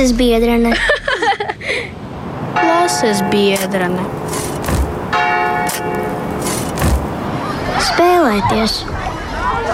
[0.00, 0.70] Klases biedrene.
[2.56, 4.00] Klases biedrene.
[7.84, 8.78] Spēlēties.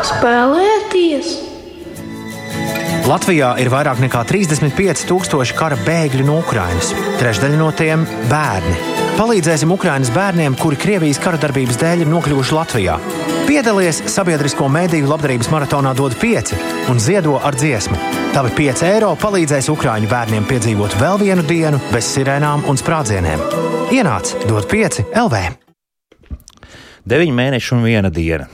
[0.08, 1.30] Spēlēties.
[3.06, 6.90] Latvijā ir vairāk nekā 35,000 kara bēgļu no Ukrainas.
[7.22, 8.02] Trešdaļa no tiem-
[8.34, 8.74] bērni.
[9.22, 12.98] Palīdzēsim Ukraiņas bērniem, kuri Krievijas kara darbības dēļ ir nokļuvuši Latvijā.
[13.46, 16.56] Piedalies sabiedrisko mediju labdarības maratonā DOT 5
[16.90, 18.15] un ziedo ar dziesmu.
[18.36, 23.40] Tavi 5 eiro palīdzēs Ukrāņu bērniem piedzīvot vēl vienu dienu bez sirēnām un sprādzieniem.
[23.96, 25.40] Ienāc DOT 5 LV!
[27.08, 28.50] 9 mēneši un viena diena.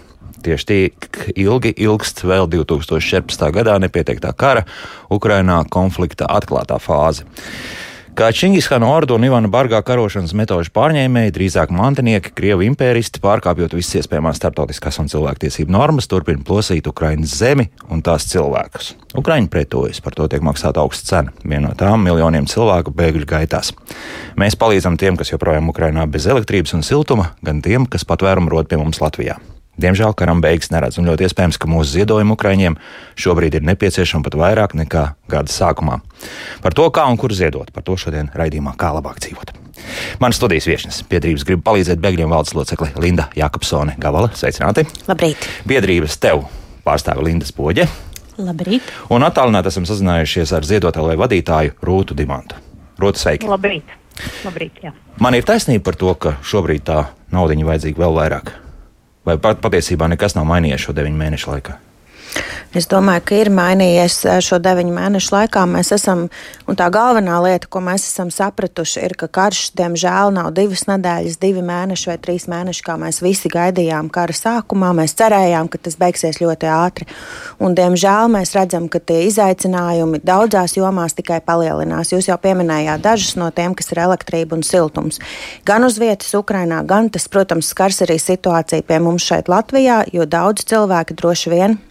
[0.46, 3.42] Tieši tik ilgi ilgst vēl 2014.
[3.58, 4.62] gadā nepieteiktā kara
[5.10, 7.26] Ukrainā konflikta atklātā fāze.
[8.12, 14.02] Kā Čingishana ordu un Ivana Bargā karošanas metožu pārņēmēji, drīzāk mantinieki, krievu impēristi, pārkāpjot visas
[14.02, 18.90] iespējamās starptautiskās un cilvēktiesību normas, turpina plosīt Ukraiņas zemi un tās cilvēkus.
[19.16, 23.72] Ukraiņi pretojas, par to tiek maksāta augsta cena, viena no tām miljoniem cilvēku bēgļu gaitās.
[24.36, 28.68] Mēs palīdzam tiem, kas joprojām Ukrainā bez elektrības un siltuma, gan tiem, kas patvērumu rod
[28.68, 29.40] pie mums Latvijā.
[29.80, 32.76] Diemžēl karam beigas neredz, un ļoti iespējams, ka mūsu ziedojumi Ukraiņiem
[33.16, 36.02] šobrīd ir nepieciešami pat vairāk nekā gada sākumā.
[36.60, 39.54] Par to, kā un kur ziedot, par to šodien raidījumā Kā labāk dzīvot.
[40.20, 44.28] Manas studijas viesnes biedrības grib palīdzēt bēgļiem valdes locekli Linda Jakobsone Gavala.
[44.36, 44.84] Sveicināti!
[45.08, 45.48] Labrīt!
[45.68, 46.44] Biedrības tev
[46.84, 47.88] pārstāve Linda Spoģe.
[48.42, 48.92] Labrīt!
[49.12, 52.60] Un attālināti esam sazinājušies ar ziedotāju vadītāju Rūtu Dimantu.
[53.00, 53.48] Rūtu, sveiki!
[53.48, 53.96] Labrīt!
[54.44, 54.92] Labrīt jā.
[55.22, 58.52] Man ir taisnība par to, ka šobrīd tā naudiņa vajadzīga vēl vairāk.
[59.26, 61.78] Vai pat, patiesībā nekas nav mainījies šo deviņu mēnešu laikā?
[62.72, 64.14] Es domāju, ka ir mainījies
[64.46, 65.66] šo deviņu mēnešu laikā.
[65.68, 66.22] Mēs esam,
[66.64, 71.36] un tā galvenā lieta, ko mēs esam sapratuši, ir, ka karš, diemžēl, nav divas nedēļas,
[71.42, 74.94] divi mēneši vai trīs mēneši, kā mēs visi gaidījām kara sākumā.
[74.96, 77.08] Mēs cerējām, ka tas beigsies ļoti ātri.
[77.60, 82.14] Un, diemžēl mēs redzam, ka tie izaicinājumi daudzās jomās tikai palielinās.
[82.16, 85.20] Jūs jau pieminējāt dažus no tiem, kas ir elektrība un siltums.
[85.68, 90.24] Gan uz vietas Ukrainā, gan tas, protams, skars arī situāciju pie mums šeit Latvijā, jo
[90.24, 91.82] daudz cilvēki droši vien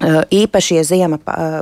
[0.00, 1.18] Īpaši, ja zima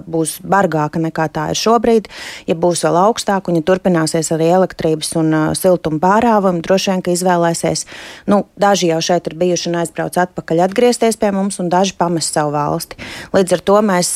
[0.06, 2.06] būs bargāka nekā tā ir šobrīd,
[2.46, 7.14] ja būs vēl augstāka un ja turpināsies arī elektrības un siltuma pārāvumi, droši vien, ka
[7.14, 7.84] izvēlēsies.
[8.30, 12.38] Nu, daži jau šeit ir bijuši un aizbrauc atpakaļ atgriezties pie mums, un daži pamest
[12.38, 12.98] savu valsti.
[13.34, 14.12] Līdz ar to mēs,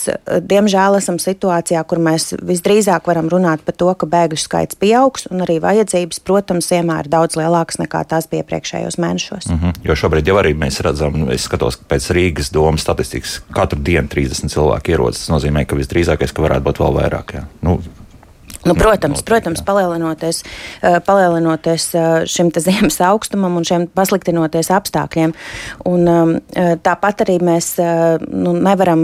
[0.53, 5.43] diemžēl, esam situācijā, kur mēs visdrīzāk varam runāt par to, ka bēgļu skaits pieaugs, un
[5.43, 9.51] arī vajadzības, protams, vienmēr ir daudz lielākas nekā tās bija iepriekšējos mēnešos.
[9.51, 9.83] Mm -hmm.
[9.89, 14.53] Jo šobrīd jau arī mēs redzam, es skatos pēc Rīgas domas statistikas, katru dienu 30
[14.53, 15.25] cilvēki ierodas.
[15.25, 17.37] Tas nozīmē, ka visdrīzākais, ka varētu būt vēl vairāk.
[17.39, 17.45] Jā.
[17.67, 17.81] Nu,
[18.65, 20.43] Nu, protams, notiek, protams palielinoties,
[20.83, 25.35] eh, palielinoties eh, šim ziemas augstumam un šiem pasliktinoties apstākļiem.
[25.91, 27.73] Un, eh, tāpat arī mēs
[28.29, 29.03] nu, nevaram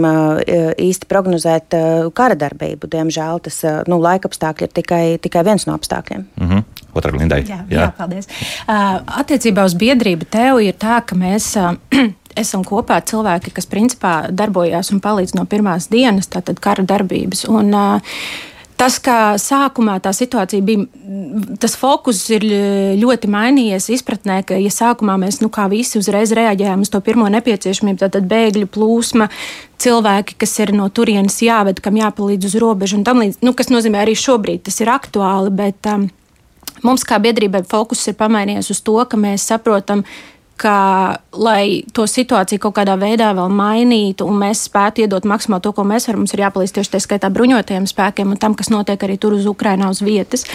[0.79, 1.75] īsti prognozēt
[2.15, 2.87] kara darbību.
[2.91, 6.25] Diemžēl tas nu, laika apstākļi ir tikai, tikai viens no apstākļiem.
[6.39, 6.63] Mm -hmm.
[6.93, 7.43] Otra Lindai.
[7.43, 7.79] Jā, jā.
[7.79, 8.27] jā paldies.
[8.67, 11.55] Attiecībā uz biedrību tev ir tā, ka mēs.
[12.39, 17.47] Esam kopā cilvēki, kas principā darbojās un palīdz no pirmās dienas, tātad kara darbības.
[17.51, 17.75] Un,
[18.79, 20.85] Tas, kā sākumā tā situācija bija,
[21.59, 22.45] tas fokus ir
[22.95, 27.99] ļoti mainījies izpratnē, ka, ja sākumā mēs nu, visi uzreiz reaģējām uz to pirmo nepieciešamību,
[27.99, 29.27] tad bēgļu plūsma,
[29.83, 33.67] cilvēki, kas ir no turienes jāved, kam jāpalīdz uz robežu un tam līdzīgi, nu, kas
[33.67, 36.07] nozīmē arī šobrīd tas ir aktuāli, bet um,
[36.87, 42.61] mums kā biedrībai fokus ir pamainījies uz to, ka mēs saprotam, ka, lai to situāciju
[42.63, 46.33] kaut kādā veidā vēl mainītu un mēs spētu iedot maksimāli to, ko mēs varam, mums
[46.35, 49.89] ir jāpalīdz tieši tā skaitā bruņotajiem spēkiem un tam, kas notiek arī tur uz Ukrainā
[49.91, 50.45] uz vietas.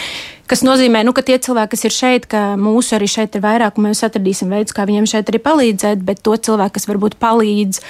[0.51, 3.81] Tas nozīmē, nu, ka tie cilvēki, kas ir šeit, ka mūsu arī šeit ir vairāk,
[3.81, 7.81] un mēs atradīsim veidus, kā viņiem šeit arī palīdzēt, bet to cilvēku, kas varbūt palīdz.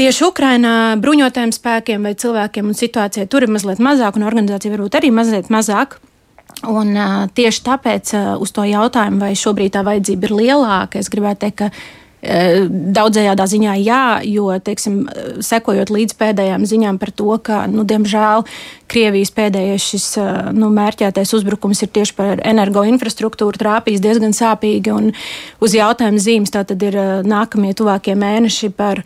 [0.00, 4.96] Tieši Ukrainā bruņotajiem spēkiem vai cilvēkiem un situācijai tur ir mazliet mazāk, un organizācija varbūt
[4.96, 5.98] arī mazliet mazāk.
[6.68, 11.08] Un, uh, tieši tāpēc uh, uz to jautājumu, vai šobrīd tā vajadzība ir lielāka, es
[11.12, 11.80] gribētu teikt, ka uh,
[12.20, 15.06] daudzējādā ziņā jā, jo, teiksim,
[15.40, 18.44] sekojot līdz pēdējām ziņām par to, ka, nu, diemžēl,
[18.90, 20.06] Krievijas pēdējais šis
[20.52, 25.12] nu, mērķētais uzbrukums ir tieši par energoinfrastruktūru trāpījis diezgan sāpīgi, un
[25.64, 29.04] uz jautājumu zīmes tā tad ir nākamie tuvākie mēneši par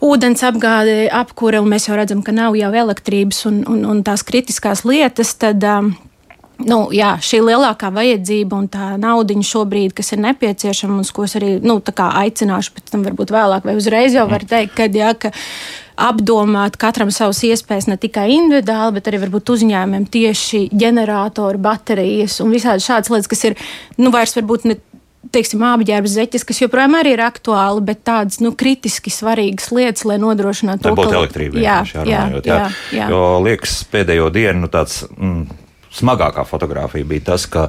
[0.00, 4.22] ūdens apgāde, apkūra, un mēs jau redzam, ka nav jau elektrības un, un, un tās
[4.24, 5.92] kritiskās lietas, tad um,
[6.66, 11.36] nu, jā, šī lielākā vajadzība un tā naudiņa šobrīd, kas ir nepieciešama, uz ko es
[11.38, 15.32] arī nu, aicināšu, pēc tam varbūt vēlāk vai uzreiz jau var teikt, ka, jā, ka
[15.98, 22.54] apdomāt katram savas iespējas ne tikai individuāli, bet arī varbūt uzņēmumiem tieši ģeneratoru, baterijas un
[22.54, 23.58] visādi šādas lietas, kas ir,
[23.98, 24.78] nu, vairs varbūt ne
[25.34, 30.86] teiksim, apģērba zeķes, kas joprojām ir aktuāli, bet tādas nu, kritiski svarīgas lietas, lai nodrošinātu
[30.86, 31.60] to, ka būtu elektrība.
[31.62, 32.60] Jā, jā, jā, jā,
[32.94, 33.08] jā.
[33.12, 35.42] Jo liekas, pēdējo dienu nu, tāds mm,
[35.94, 37.68] smagākā fotografija bija tas, ka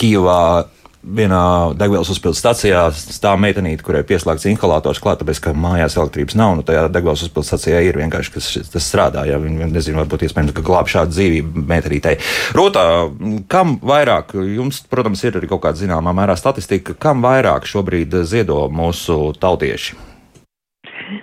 [0.00, 0.68] Kijavā
[1.02, 6.54] vienā degvielas uzpildes stacijā stāv meitenīte, kurai pieslēgts inhalators klāt, tāpēc, ka mājās elektrības nav.
[6.58, 9.26] Nu, tajā degvielas uzpildes stacijā ir vienkārši, kas tas strādā.
[9.28, 12.14] Ja viņi nezina, varbūt iespējams, ka glāb šādu dzīvību meitenītei.
[12.54, 12.86] Rotā,
[13.50, 18.64] kam vairāk, jums, protams, ir arī kaut kāda zināmā mērā statistika, kam vairāk šobrīd ziedo
[18.70, 20.11] mūsu tautieši?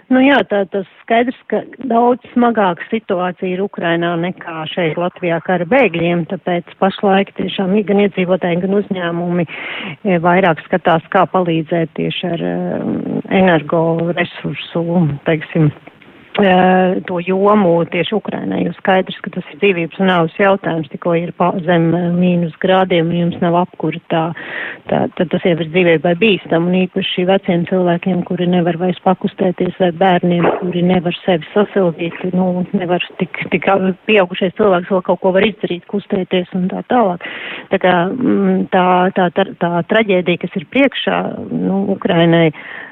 [0.09, 5.67] Nu jā, tā tas skaidrs, ka daudz smagāka situācija ir Ukrainā nekā šeit Latvijā kara
[5.69, 12.45] bēgļiem, tāpēc pašlaik tiešām gan iedzīvotāji, gan uzņēmumi eh, vairāk skatās, kā palīdzēt tieši ar
[12.49, 12.89] eh,
[13.43, 14.83] energoresursu,
[15.29, 15.69] teiksim,
[17.07, 21.33] to jomu tieši Ukrainai, jo skaidrs, ka tas ir dzīvības un nāves jautājums, tikko ir
[21.65, 24.23] zem mīnus grādiem un jums nav apkura, tā,
[24.89, 29.79] tā, tad tas jau ir dzīvībai bīstam un īpaši veciem cilvēkiem, kuri nevar vairs pakustēties
[29.79, 33.69] vai bērniem, kuri nevar sevi sasildīt, nu, nevar tik, tik
[34.09, 37.25] pieaugušais cilvēks vēl kaut ko var izdarīt, kustēties un tā tālāk.
[37.73, 37.95] Tā kā
[38.73, 38.85] tā,
[39.15, 41.17] tā, tā, tā traģēdija, kas ir priekšā,
[41.51, 42.49] nu, Ukrainai,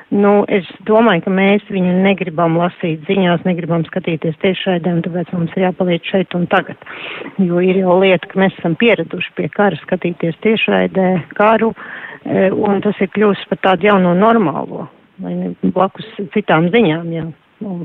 [0.08, 5.56] Nu, es domāju, ka mēs viņu negribam lasīt ziņās, negribam skatīties tiešraidē, un tāpēc mums
[5.58, 6.80] ir jāpaliek šeit un tagad.
[7.44, 11.74] Jo ir jau lieta, ka mēs esam pieraduši pie kara skatīties tiešraidē karu,
[12.24, 14.88] e, un tas ir kļūst par tādu jauno normālo,
[15.20, 17.28] vai ne blakus citām ziņām jau.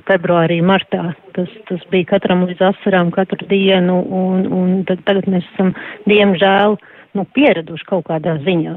[0.04, 5.46] Februārī, martā tas, tas bija katram līdz asarām katru dienu, un, un tad, tagad mēs
[5.54, 5.70] esam,
[6.04, 6.76] diemžēl,
[7.18, 8.76] nu, pieraduši kaut kādā ziņā.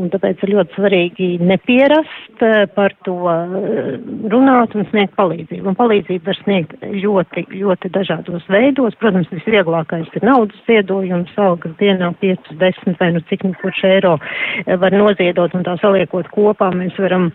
[0.00, 3.92] Un tāpēc ir ļoti svarīgi nepierast eh, par to eh,
[4.32, 5.68] runāt un sniegt palīdzību.
[5.70, 8.98] Un palīdzību var sniegt ļoti, ļoti dažādos veidos.
[8.98, 14.16] Protams, visvieglākais ir naudas ziedojums, algas dienā 5, 10 vai nu cik nu kurš eiro
[14.18, 16.72] eh, var noziedot un tā saliekot kopā.
[16.74, 17.30] Mēs varam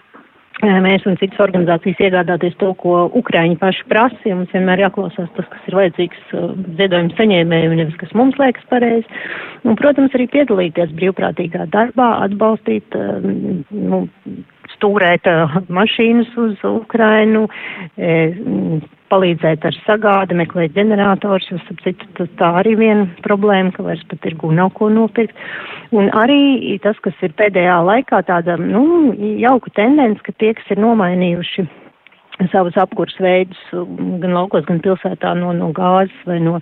[0.64, 5.48] mēs un citas organizācijas iegādāties to, ko Ukraiņi paši prasa, ja mums vienmēr jāklausās tas,
[5.54, 6.34] kas ir vajadzīgs
[6.80, 9.08] ziedojuma saņēmējiem, nevis kas mums liekas pareizi.
[9.64, 12.96] Un, protams, arī piedalīties brīvprātīgā darbā, atbalstīt,
[13.72, 14.06] nu,
[14.76, 15.28] stūrēt
[15.74, 17.48] mašīnas uz Ukrainu,
[19.10, 24.22] palīdzēt ar sagādi, meklēt ģenerators, jo, ap citu, tā arī viena problēma, ka vairs pat
[24.26, 25.36] tirgu nav ko nopirkt.
[25.96, 30.84] Un arī tas, kas ir pēdējā laikā tāda, nu, jauka tendence, ka tie, kas ir
[30.86, 31.66] nomainījuši
[32.48, 36.60] savus apkurs veidus gan laukos, gan pilsētā no, no gāzes vai, no,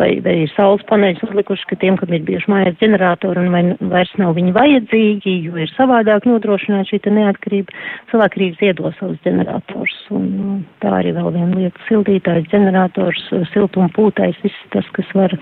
[0.00, 3.62] vai, vai ir saules paneļus uzlikuši, ka tiem, kam ir bijuši mājās ģeneratori un vai,
[3.92, 7.74] vairs nav viņi vajadzīgi, jo ir savādāk nodrošināt šī neatkarība,
[8.10, 9.96] cilvēki arī ziedo savus ģenerators.
[10.14, 13.22] Un tā arī vēl viena lieta- sildītājs, ģenerators,
[13.52, 15.34] siltuma pūtais, viss tas, kas var,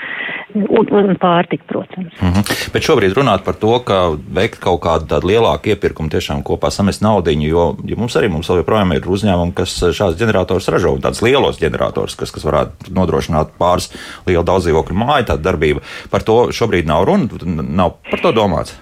[0.54, 2.12] un, un pārtika, protams.
[2.20, 2.72] Mm -hmm.
[2.72, 7.02] Bet šobrīd runāt par to, ka veikt kaut kādu tādu lielāku iepirkumu, tiešām kopā samest
[7.02, 10.96] naudiņu, jo ja mums arī mums vēl joprojām ir uzņēmumi, kas kas šāds ģenerators ražo,
[11.02, 13.92] tādus lielos ģenerators, kas, kas varētu nodrošināt pāris
[14.28, 15.84] lielu daudzdzīvokļu māju tādu darbību.
[16.12, 18.76] Par to šobrīd nav runa, nav par to domāts.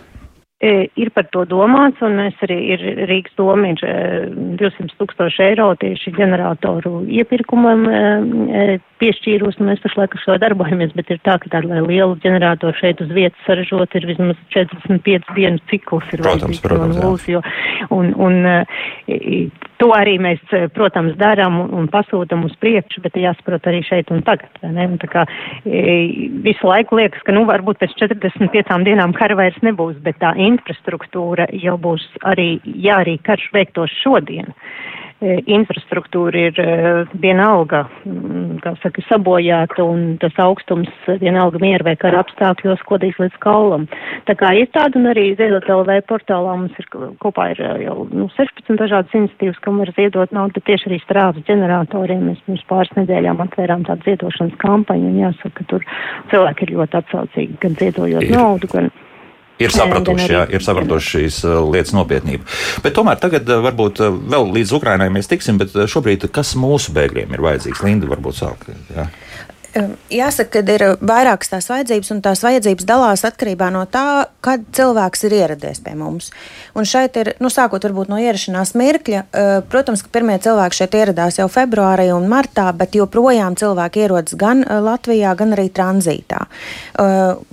[0.64, 3.80] E, ir par to domāts, un mēs arī ir Rīgas doma ir
[4.60, 7.84] 200 e, tūkstoši eiro tieši ģeneratoru iepirkumam
[8.94, 12.16] e, piešķīrus, un mēs pašlaik ar šo darbojamies, bet ir tā, ka tādu, lai lielu
[12.22, 17.36] ģeneratoru šeit uz vietas saražot, ir vismaz 45 dienu cikls ir protams, protams, no mūsu,
[17.36, 17.42] jo,
[17.94, 19.50] un, un
[19.82, 20.42] to arī mēs,
[20.76, 24.88] protams, darām un, pasūtam uz priekšu, bet jāsaprot arī šeit un tagad, vai ne?
[24.94, 25.26] Un tā kā
[25.64, 31.48] visu laiku liekas, ka, nu, varbūt pēc 45 dienām kara vairs nebūs, bet tā infrastruktūra
[31.60, 32.56] jau būs arī,
[32.94, 34.54] arī karš veiktos šodien.
[35.24, 36.72] E, infrastruktūra ir e,
[37.20, 40.90] vienalga, mm, kā saka, sabojāta un tas augstums
[41.22, 43.86] vienalga mieru vai kara apstākļos kodīs līdz kaulam.
[44.28, 46.90] Tā kā ir tāda un arī Ziedot LV portālā mums ir
[47.22, 51.00] kopā ir e, jau nu, 16 dažādas iniciatīvas, kam var ziedot naudu, bet tieši arī
[51.06, 52.28] strāvas ģeneratoriem.
[52.28, 55.88] Mēs pirms pāris nedēļām atvērām tādu ziedošanas kampaņu un jāsaka, ka tur
[56.34, 58.36] cilvēki ir ļoti atsaucīgi, gan ziedojot ir.
[58.36, 58.92] naudu, gan
[59.62, 62.46] Ir sapratuši, jā, ir sapratuši šīs uh, lietas nopietnību.
[62.82, 66.94] Bet tomēr tagad uh, varbūt uh, vēl līdz Ukrainai mēs tiksim, bet šobrīd kas mūsu
[66.96, 67.84] bēgļiem ir vajadzīgs?
[67.86, 68.66] Linda varbūt sāk.
[68.96, 69.06] Jā.
[70.14, 75.24] Jāsaka, ka ir vairākas tās vajadzības, un tās vajadzības dalās atkarībā no tā, kad cilvēks
[75.26, 76.28] ir ieradies pie mums.
[76.78, 79.24] Un šeit ir, nu, sākot varbūt no ierašanās mirkļa,
[79.72, 84.62] protams, ka pirmie cilvēki šeit ieradās jau februārī un martā, bet joprojām cilvēki ierodas gan
[84.62, 86.44] Latvijā, gan arī tranzītā.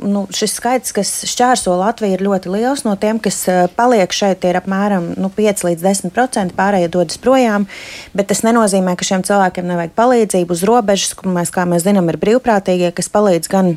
[0.05, 2.85] Nu, šis skaits, kas šķērso Latviju, ir ļoti liels.
[2.85, 3.43] No tiem, kas
[3.77, 7.65] paliek šeit, ir apmēram nu, 5 līdz 10%, pārējie dodas projām,
[8.13, 12.10] bet tas nenozīmē, ka šiem cilvēkiem nevajag palīdzību uz robežas, kur mēs, kā mēs zinām,
[12.11, 13.75] ir brīvprātīgie, kas palīdz gan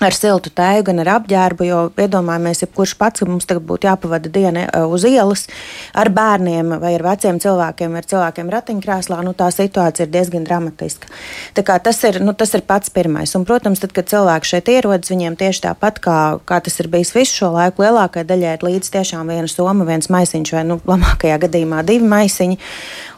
[0.00, 1.66] ar siltu tēju, gan ar apģērbu.
[1.68, 5.46] Jo iedomājamies, ja kurš pats mums tagad būtu jāpavada diena e, uz ielas
[5.96, 11.10] ar bērniem vai ar veciem cilvēkiem, ar cilvēkiem ratiņkrēslā, nu, tā situācija ir diezgan dramatiska.
[11.54, 13.34] Tas ir, nu, tas ir pats pirmais.
[13.36, 17.12] Un, protams, tad, kad cilvēki šeit ierodas, viņiem tieši tāpat kā, kā tas ir bijis
[17.16, 21.40] visu šo laiku, lielākajai daļai ir līdzi tiešām viena soma, viens maisiņš vai, nu, labākajā
[21.44, 22.58] gadījumā divi maisiņi.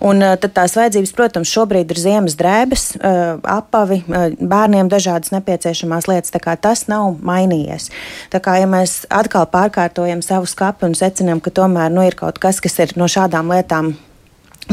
[0.03, 3.15] Un e, tad tās vajadzības, protams, šobrīd ir ziemas drēbes, e,
[3.55, 4.03] apavi,
[4.41, 6.35] bērniem dažādas nepieciešamās lietas
[6.73, 7.91] tas nav mainījies.
[8.33, 12.41] Tā kā ja mēs atkal pārkārtojam savu skatu un secinām, ka tomēr nu, ir kaut
[12.43, 13.95] kas, kas ir no šādām lietām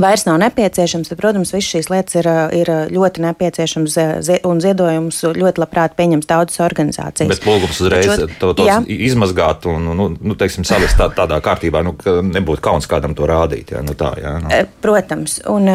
[0.02, 3.98] vairs nav nepieciešams, tad, protams, visas šīs lietas ir, ir ļoti nepieciešams
[4.48, 7.30] un ziedojumus ļoti labprāt pieņems daudzas organizācijas.
[7.32, 11.82] Bet lūgums uzreiz Tačot, to, to izmazgāt un, nu, nu, teiksim, salist tā, tādā kārtībā,
[11.86, 13.74] nu, ka nebūtu kauns kādam to rādīt.
[13.74, 14.52] Jā, nu tā, jā, nu.
[14.84, 15.70] Protams, un,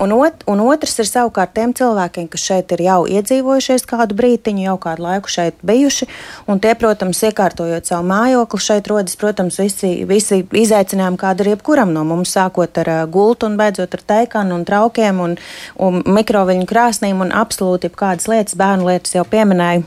[0.00, 4.64] un, ot, un otrs ir savukārt tiem cilvēkiem, kas šeit ir jau iedzīvojušies kādu brītiņu,
[4.68, 6.08] jau kādu laiku šeit bijuši,
[6.50, 11.94] un tie, protams, iekārtojot savu mājokli, šeit rodas, protams, visi, visi izaicinājumi, kāda ir jebkuram
[11.94, 15.36] no mums, sākot ar gultu un beidzot ar teikanu un traukiem un,
[15.78, 19.84] un mikroviļņu krāsnīm un absolūti kādas lietas, bērnu lietas jau pieminēju.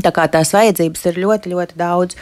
[0.00, 2.16] Tā kā tās vajadzības ir ļoti, ļoti daudz.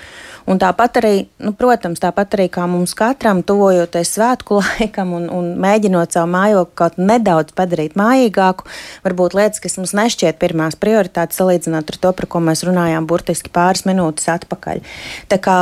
[0.48, 1.14] Un tāpat arī,
[1.44, 6.76] nu, protams, tāpat arī kā mums katram, tuvojoties svētku laikam un, un mēģinot savu mājokli
[6.78, 8.64] kaut nedaudz padarīt mājīgāku,
[9.04, 13.52] varbūt lietas, kas mums nešķiet pirmās prioritātes, salīdzinot ar to, par ko mēs runājām burtiski
[13.52, 14.80] pāris minūtes atpakaļ.
[15.28, 15.58] Tā kā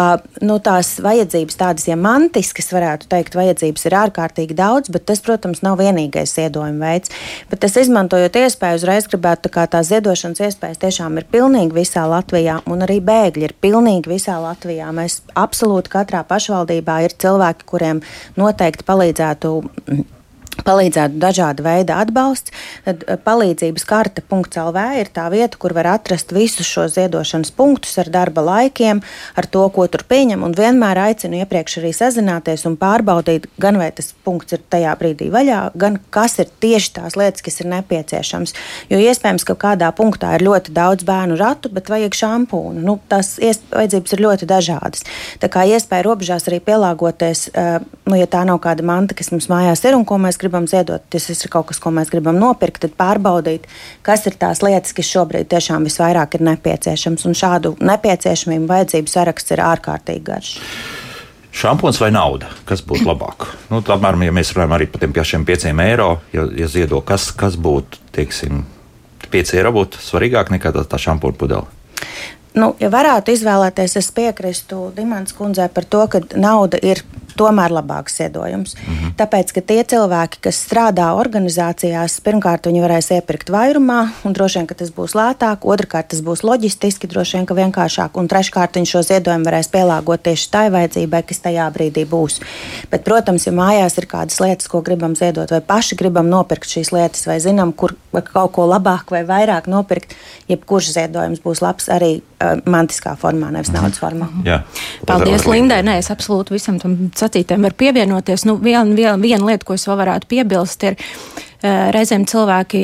[0.47, 5.65] nu, tās vajadzības, tādas ja mantiskas, varētu teikt, vajadzības ir ārkārtīgi daudz, bet tas, protams,
[5.67, 7.15] nav vienīgais ziedojuma veids.
[7.51, 12.07] Bet es izmantojot iespēju, uzreiz gribētu tā kā tās ziedošanas iespējas tiešām ir pilnīgi visā
[12.11, 14.76] Latvijā, un arī bēgļi ir pilnīgi visā Latvijā.
[14.77, 14.93] Latvijā.
[14.93, 18.03] Mēs absolūti katrā pašvaldībā ir cilvēki, kuriem
[18.37, 19.53] noteikti palīdzētu
[20.67, 22.53] palīdzētu dažāda veida atbalsts,
[22.87, 28.11] tad eh, palīdzības karte.lv ir tā vieta, kur var atrast visus šos ziedošanas punktus ar
[28.13, 29.03] darba laikiem,
[29.37, 30.45] ar to, ko tur pieņem.
[30.47, 35.31] Un vienmēr aicinu iepriekš arī sazināties un pārbaudīt, gan vai tas punkts ir tajā brīdī
[35.35, 38.55] vaļā, gan kas ir tieši tās lietas, kas ir nepieciešams.
[38.93, 42.83] Jo iespējams, ka kādā punktā ir ļoti daudz bērnu ratu, bet vajag šampūnu.
[42.87, 45.05] Nu, tās vajadzības ir ļoti dažādas.
[45.43, 49.49] Tā kā iespēja robežās arī pielāgoties, eh, nu, ja tā nav kāda manta, kas mums
[49.53, 52.37] mājās ir un ko mēs gribam gribam ziedot, tas ir kaut kas, ko mēs gribam
[52.39, 53.67] nopirkt, tad pārbaudīt,
[54.03, 57.27] kas ir tās lietas, kas šobrīd tiešām visvairāk ir nepieciešams.
[57.27, 60.55] Un šādu nepieciešamību vajadzību saraksts ir ārkārtīgi garš.
[61.57, 62.51] Šampūns vai nauda?
[62.69, 63.49] Kas būtu labāk?
[63.71, 67.31] Nu, apmēram, ja mēs runājam arī par tiem pašiem pieciem eiro, ja, ja ziedo, kas,
[67.33, 68.67] kas būtu, teiksim,
[69.33, 71.65] 5 eiro būtu svarīgāk nekā tā, tā šampūna pudele?
[72.57, 77.03] Nu, ja varētu izvēlēties, es piekrītu Dimants kundzei par to, ka nauda ir
[77.37, 78.75] tomēr labāks ziedojums.
[78.75, 79.13] Mm -hmm.
[79.17, 84.67] Tāpēc, ka tie cilvēki, kas strādā organizācijās, pirmkārt, viņi varēs iepirkt vairumā, un droši vien,
[84.67, 88.87] ka tas būs lētāk, otrkārt, tas būs loģistiski, droši vien, ka vienkāršāk, un treškārt, viņi
[88.87, 92.41] šo ziedojumu varēs pielāgot tieši tai vajadzībai, kas tajā brīdī būs.
[92.91, 96.93] Bet, protams, ja mājās ir kādas lietas, ko gribam ziedot, vai paši gribam nopirkt šīs
[96.93, 97.95] lietas, vai zinām, kur
[98.33, 100.15] kaut ko labāk vai vairāk nopirkt,
[100.49, 102.23] jebkurš ziedojums būs labs arī
[102.69, 104.29] mantiskā formā, nevis naudas formā.
[104.47, 104.61] Jā.
[105.09, 105.81] Paldies, Lindai!
[105.87, 108.45] Nē, es absolūti visam tam sacītēm var pievienoties.
[108.49, 111.01] Nu, viena, viena, viena lieta, ko es vēl varētu piebilst, ir.
[111.01, 111.47] Uh,
[111.95, 112.81] reizēm cilvēki,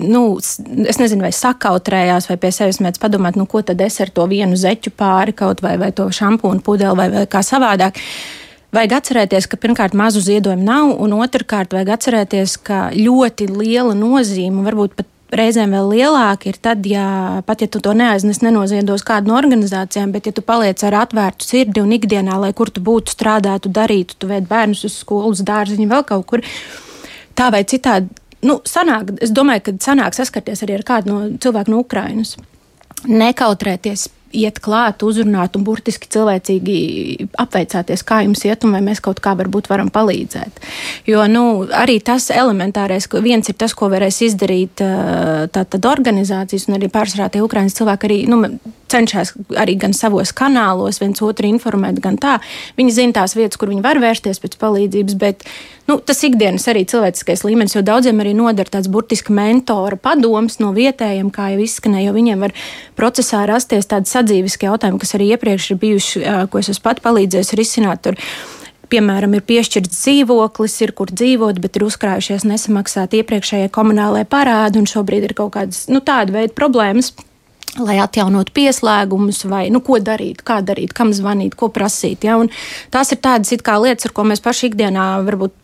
[0.00, 4.12] nu, es nezinu, vai sakautrējās, vai pie sevis mēdz padomāt, nu, ko tad es ar
[4.14, 7.98] to vienu zeķu pāri kaut vai, vai to šampūnu pudeli vai, vai kā savādāk.
[8.74, 14.64] Vajag atcerēties, ka pirmkārt mazu ziedojumu nav, un otrkārt vajag atcerēties, ka ļoti liela nozīme,
[14.66, 19.32] varbūt pat reizēm vēl lielāka ir tad, ja pat ja tu to neaiznes, nenoziedos kādu
[19.32, 23.12] no organizācijām, bet ja tu paliec ar atvērtu sirdi un ikdienā, lai kur tu būtu,
[23.14, 26.44] strādātu, darītu, tu ved bērnus uz skolas, dārziņu, vēl kaut kur
[27.38, 28.10] tā vai citādi.
[28.46, 32.36] Nu, sanāk, es domāju, ka sanāk saskarties arī ar kādu no cilvēku no Ukrainas.
[33.08, 36.78] Nekautrēties iet klāt, uzrunāt un burtiski cilvēcīgi
[37.40, 40.60] apveicāties, kā jums iet, un vai mēs kaut kā varbūt varam palīdzēt.
[41.08, 44.82] Jo nu, arī tas elementārais, viens ir tas, ko varēs izdarīt
[45.54, 48.20] tātad organizācijas, un arī pārsvarā tie Ukraiņas cilvēki arī.
[48.30, 48.42] Nu,
[48.90, 52.38] cenšas arī gan savos kanālos viens otru informēt, gan tā.
[52.78, 55.46] Viņi zina tās vietas, kur viņi var vērsties pēc palīdzības, bet
[55.90, 60.74] nu, tas ikdienas arī cilvēciskais līmenis, jo daudziem arī noder tāds burtiski mentora padoms no
[60.76, 62.56] vietējiem, kā jau izskanēja, jo viņiem var
[62.98, 67.56] procesā rasties tādi sadzīviski jautājumi, kas arī iepriekš ir bijuši, ko es esmu pat palīdzējis
[67.58, 68.04] risināt.
[68.08, 68.18] Tur
[68.92, 74.88] piemēram, ir piešķirts dzīvoklis, ir kur dzīvot, bet ir uzkrājušies nesamaksāti iepriekšējie komunālajie parādi, un
[74.88, 77.12] šobrīd ir kaut kādas nu, tāda veida problēmas.
[77.76, 82.24] Lai atjaunotu pieslēgumus, vai nu, ko darīt, kā darīt, kam zvanīt, ko prasīt.
[82.24, 82.38] Ja?
[82.40, 82.48] Un
[82.94, 85.54] tās ir tādas lietas, ar ko mēs paši ikdienā varbūt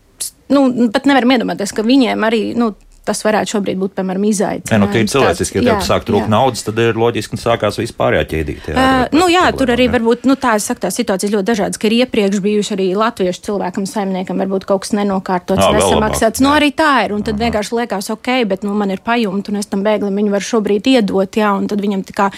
[0.52, 4.72] nu, pat nevaram iedomāties, ka viņiem arī nu, tas varētu šobrīd būt, piemēram, izaicinājums.
[4.72, 8.24] Ne, nu, tīri cilvēciski, ja tev sāk trūkt naudas, tad ir loģiski, ka sākās vispārējā
[8.30, 8.74] ķēdīte.
[8.74, 11.80] Jā, uh, nu, jā tur arī varbūt, nu, tā es saku, tā situācija ļoti dažādas,
[11.80, 16.42] ka ir iepriekš bijuši arī latviešu cilvēkam, saimniekam, varbūt kaut kas nenokārtots, nesamaksāts.
[16.44, 17.46] Nu, arī tā ir, un tad Aha.
[17.46, 20.90] vienkārši liekas, ok, bet, nu, man ir pajumta, un es tam bēglim viņu varu šobrīd
[20.94, 22.30] iedot, jā, un tad viņam tā kā,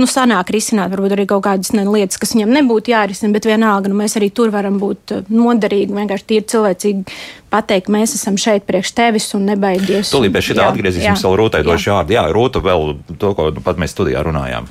[0.00, 3.92] nu, sanāk risināt varbūt arī kaut kādas ne, lietas, kas viņam nebūtu jārisina, bet vienalga,
[3.92, 7.18] nu, mēs arī tur varam būt noderīgi, vienkārši tīri cilvēcīgi
[7.52, 10.05] pateikt, mēs esam šeit priekš tevis un nebaidies.
[10.14, 12.16] Tūlīt pēc šī atgriezīsimies vēl Rūtai došu vārdu.
[12.16, 14.68] Jā, Rūta vēl to, ko pat mēs studijā runājām.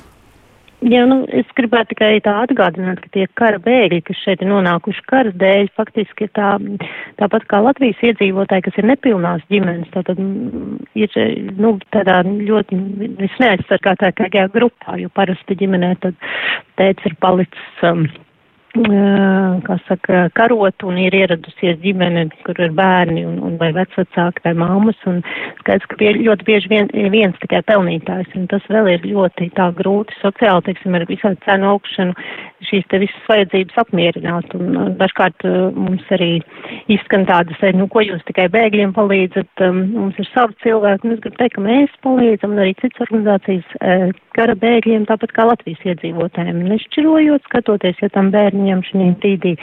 [0.84, 5.04] Jā, nu, es gribētu tikai tā atgādināt, ka tie kara bēgļi, kas šeit ir nonākuši
[5.08, 6.50] kara dēļ, faktiski ir tā,
[7.16, 11.16] tāpat kā Latvijas iedzīvotāji, kas ir nepilnās ģimenes, tātad mm, ir,
[11.56, 12.78] nu, tādā ļoti
[13.22, 16.20] visneaizsargātākajā grupā, jo parasti ģimenē tad
[16.76, 17.66] tēts ir palicis.
[17.80, 18.04] Um,
[19.66, 24.54] kā saka, karot un ir ieradusies ģimene, kur ir bērni un, un vai vecvecāki vai
[24.58, 25.22] māmas, un
[25.60, 29.70] skaidrs, ka pie, ļoti bieži vien, viens tikai pelnītājs, un tas vēl ir ļoti tā
[29.76, 32.16] grūti sociāli, teiksim, ar visādi cenu augšanu
[32.66, 35.44] šīs te visas vajadzības apmierināt, un dažkārt
[35.76, 36.30] mums arī
[36.92, 41.40] izskan tādas, nu, ko jūs tikai bēgļiem palīdzat, mums ir savi cilvēki, un es gribu
[41.40, 47.44] teikt, ka mēs palīdzam, un arī citas organizācijas kara bēgļiem, tāpat kā Latvijas iedzīvotājiem, nešķirojot,
[47.48, 49.56] skatoties, ja tam bērni viņam šī brīdī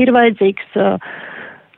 [0.00, 1.10] ir vajadzīgs uh,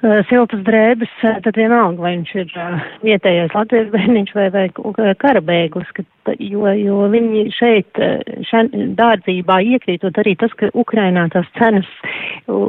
[0.03, 4.67] uh, siltas drēbes, uh, tad vienalga, vai viņš ir uh, vietējais latviešu bērniņš vai, vai
[5.23, 6.07] karabēglis, ka
[6.39, 7.99] jo, jo viņi šeit
[8.49, 11.89] šen, dārdzībā iekrītot arī tas, ka Ukrainā tās cenas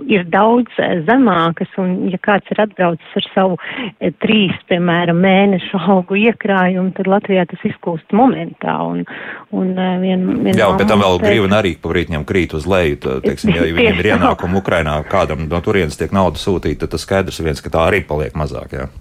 [0.09, 0.73] ir daudz
[1.07, 3.59] zemākas, un ja kāds ir atbraucis ar savu
[4.23, 8.75] trīs, piemēram, mēnešu augu iekrājumu, tad Latvijā tas izkūst momentā.
[8.83, 9.05] Un,
[9.55, 12.99] un vien, vien Jā, un pēc tam vēl grīva arī pavrīt viņam krīt uz leju,
[13.05, 17.07] tā, teiksim, ja viņiem ir ienākumi Ukrainā, kādam no turienes tiek nauda sūtīta, tad tas
[17.07, 18.77] skaidrs viens, ka tā arī paliek mazāk.
[18.77, 18.91] Jā.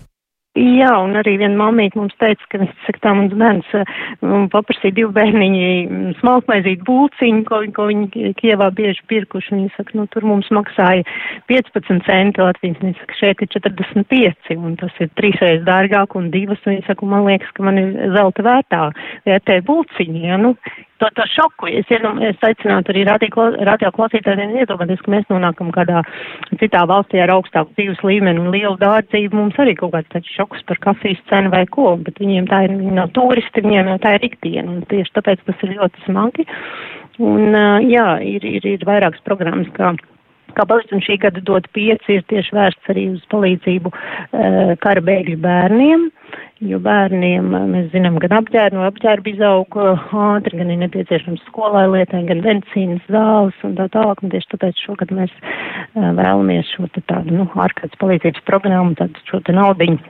[0.53, 5.15] Jā, un arī viena mamīte mums teica, ka saka, tā mums bērns um, paprasīja divu
[5.17, 9.55] bērniņu mm, smalkmaizīt būciņu, ko, ko viņi Kievā bieži pirkuši.
[9.57, 11.07] Viņi saka, nu tur mums maksāja
[11.49, 16.61] 15 centi Latvijas, viņi saka, šeit ir 45, un tas ir trīsreiz dārgāk un divas,
[16.67, 18.87] un viņi saka, man liekas, ka man ir zelta vērtā
[19.25, 20.53] vērtē būciņu, ja, nu,
[21.03, 21.69] to, to šoku.
[21.81, 26.05] Es, iedom, es aicinātu arī radio klausītājiem iedomāties, ka mēs nonākam kādā
[26.61, 29.39] citā valstī ar augstāku dzīves līmeni un lielu dārdzību.
[29.39, 32.77] Mums arī kaut kāds tāds šoks par kafijas cenu vai ko, bet viņiem tā ir,
[32.79, 34.69] viņi nav turisti, viņiem jau tā ir ikdiena.
[34.77, 36.49] Un tieši tāpēc tas ir ļoti smagi.
[37.23, 37.53] Un,
[37.91, 39.93] jā, ir, ir, ir vairākas programmas, kā
[40.57, 45.39] palīdz, un šī gada dot pieci ir tieši vērsts arī uz palīdzību uh, kara bēgļu
[45.43, 46.11] bērniem
[46.63, 49.89] jo bērniem mēs zinām, gan apģērbu, no apģērbu izauga
[50.25, 54.23] ātri, gan ir nepieciešams skolai lietai, gan medicīnas zāles un tā tālāk.
[54.23, 55.35] Un tieši tāpēc šogad mēs
[55.97, 60.01] vēlamies šo tādu, nu, ārkārtas palīdzības programmu, tādu šo te naudiņu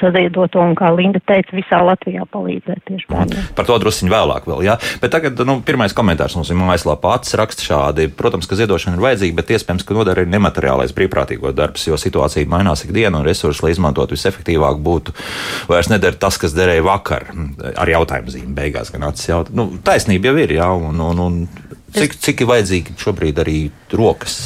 [0.00, 3.50] saziedoto un, kā Linda teica, visā Latvijā palīdzēt tieši bērniem.
[3.58, 4.76] Par to drusciņu vēlāk vēl, jā.
[5.02, 8.08] Bet tagad, nu, pirmais komentārs mums ir mājaslapā pats raksta šādi.
[8.16, 12.48] Protams, ka ziedošana ir vajadzīga, bet iespējams, ka nodara arī nemateriālais brīvprātīgo darbs, jo situācija
[12.50, 15.16] mainās ikdienu un resursi, lai izmantotu visefektīvāk, būtu
[15.70, 17.30] vairs nedara tas, kas derēja vakar.
[17.74, 19.54] Ar jautājumu zīmi beigās gan acis jautāt.
[19.56, 21.40] Nu, taisnība jau ir, jā, un, un, un
[21.94, 23.58] Cik, cik ir vajadzīgi šobrīd arī
[23.96, 24.36] rokas?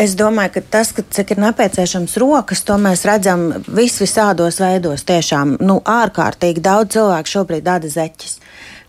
[0.00, 5.04] Es domāju, ka tas, ka cik ir nepieciešams rokas, to mēs redzam vis visādos veidos.
[5.08, 8.38] Tiešām nu, ārkārtīgi daudz cilvēku šobrīd dada zeķis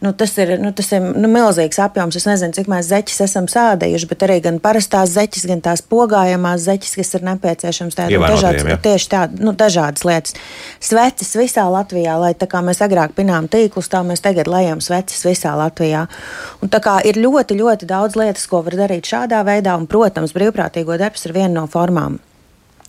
[0.03, 2.17] nu, tas ir, nu, tas ir nu, milzīgs apjoms.
[2.19, 6.65] Es nezinu, cik mēs zeķes esam sādījuši, bet arī gan parastās zeķes, gan tās pogājamās
[6.67, 7.97] zeķes, kas ir nepieciešams.
[7.97, 8.77] Tā ir dažādas, ja?
[8.87, 10.37] tieši tā, nu, dažādas lietas.
[10.83, 15.25] Sveces visā Latvijā, lai tā kā mēs agrāk pinām tīklus, tā mēs tagad lejam sveces
[15.27, 16.05] visā Latvijā.
[16.61, 20.35] Un tā kā ir ļoti, ļoti daudz lietas, ko var darīt šādā veidā, un, protams,
[20.37, 22.21] brīvprātīgo darbs ir viena no formām.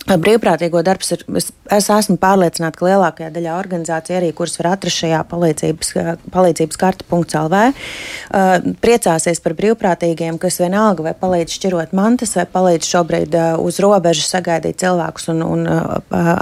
[0.08, 1.22] Brīvprātīgo darbs ir.
[1.36, 5.90] Es, es esmu pārliecināta, ka lielākajā daļā organizācija, arī kuras var atrast šajā palīdzības,
[6.32, 13.36] palīdzības karta.lv, uh, priecāsies par brīvprātīgiem, kas vienalga vai palīdz šķirot mantas, vai palīdz šobrīd
[13.36, 15.98] uh, uz robežas sagaidīt cilvēkus un, un uh,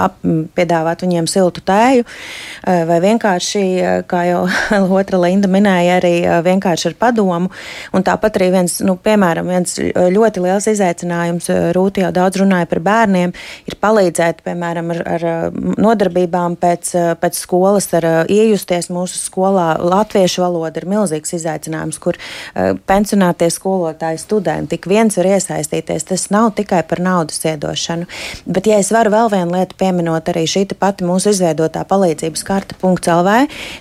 [0.07, 0.21] ap,
[0.55, 2.05] piedāvāt viņiem siltu tēju,
[2.67, 3.63] vai vienkārši,
[4.11, 4.45] kā jau
[5.01, 6.15] otra Linda minēja, arī
[6.47, 7.51] vienkārši ar padomu.
[7.97, 12.83] Un tāpat arī viens, nu, piemēram, viens ļoti liels izaicinājums, Rūti jau daudz runāja par
[12.85, 13.35] bērniem
[13.67, 16.93] ir palīdzēt, piemēram, ar, ar nodarbībām pēc,
[17.23, 19.69] pēc skolas, ar iejusties mūsu skolā.
[19.83, 22.21] Latviešu valoda ir milzīgs izaicinājums, kur
[22.87, 26.07] pensionātie skolotāji, studenti tik viens var iesaistīties.
[26.11, 28.07] Tas nav tikai par naudas iedošanu.
[28.47, 33.35] Bet, ja es varu vēl vienu lietu pieminot, arī šī pati mūsu izveidotā palīdzības karta.lv,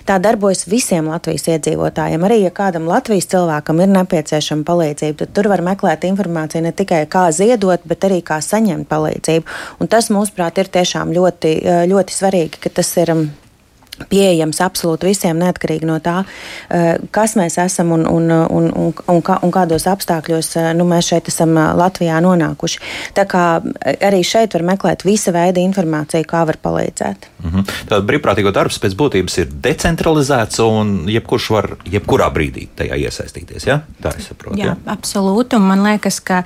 [0.08, 2.26] tā darbojas visiem Latvijas iedzīvotājiem.
[2.26, 7.04] Arī, ja kādam Latvijas cilvēkam ir nepieciešama palīdzība, tad tur var meklēt informāciju ne tikai
[7.10, 9.58] kā ziedot, bet arī kā saņemt palīdzību.
[9.80, 11.56] Un tas, mūsuprāt, ir tiešām ļoti,
[11.90, 13.12] ļoti svarīgi, ka tas ir
[14.10, 16.20] pieejams absolūti visiem, neatkarīgi no tā,
[16.70, 20.86] eh, kas mēs esam un, un, un, un, un, kā, un kādos apstākļos eh, nu,
[20.88, 22.82] mēs šeit esam eh, Latvijā nonākuši.
[23.16, 23.44] Tā kā
[23.94, 27.28] arī šeit var meklēt visa veida informāciju, kā var palīdzēt.
[27.42, 27.72] Mm -hmm.
[27.88, 33.66] Tātad brīvprātīgo darbs pēc būtības ir decentralizēts un jebkurš var jebkurā brīdī tajā iesaistīties.
[33.66, 33.80] Ja?
[34.02, 34.58] Tā es saprotu.
[34.58, 34.76] Jā, ja?
[34.86, 35.56] absolūti.
[35.56, 36.42] Un man liekas, ka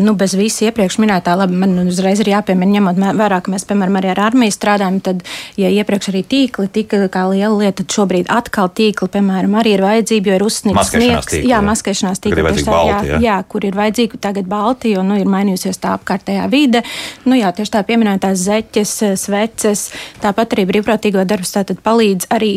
[0.00, 3.96] nu, bez visa iepriekš minētā, labi, man uzreiz ir jāpiemina, ņemot vērā, ka mēs, piemēram,
[3.96, 5.22] arī ar armiju strādājam, tad,
[5.56, 7.86] ja iepriekš arī tīkli tika kā liela lieta.
[7.92, 11.28] Šobrīd atkal tīkli, piemēram, arī ir vajadzība, jo ir uzsnigts sniegs.
[11.30, 12.42] Tīkli, jā, maskēšanās tīkli.
[12.42, 15.94] Ir tā, balti, jā, jā, kur ir vajadzīga tagad balti, jo nu, ir mainījusies tā
[15.98, 16.82] apkārtējā vide.
[17.26, 19.86] Nu, jā, tieši tā pieminētās zeķes, sveces,
[20.22, 22.52] tāpat arī brīvprātīgo darbs palīdz arī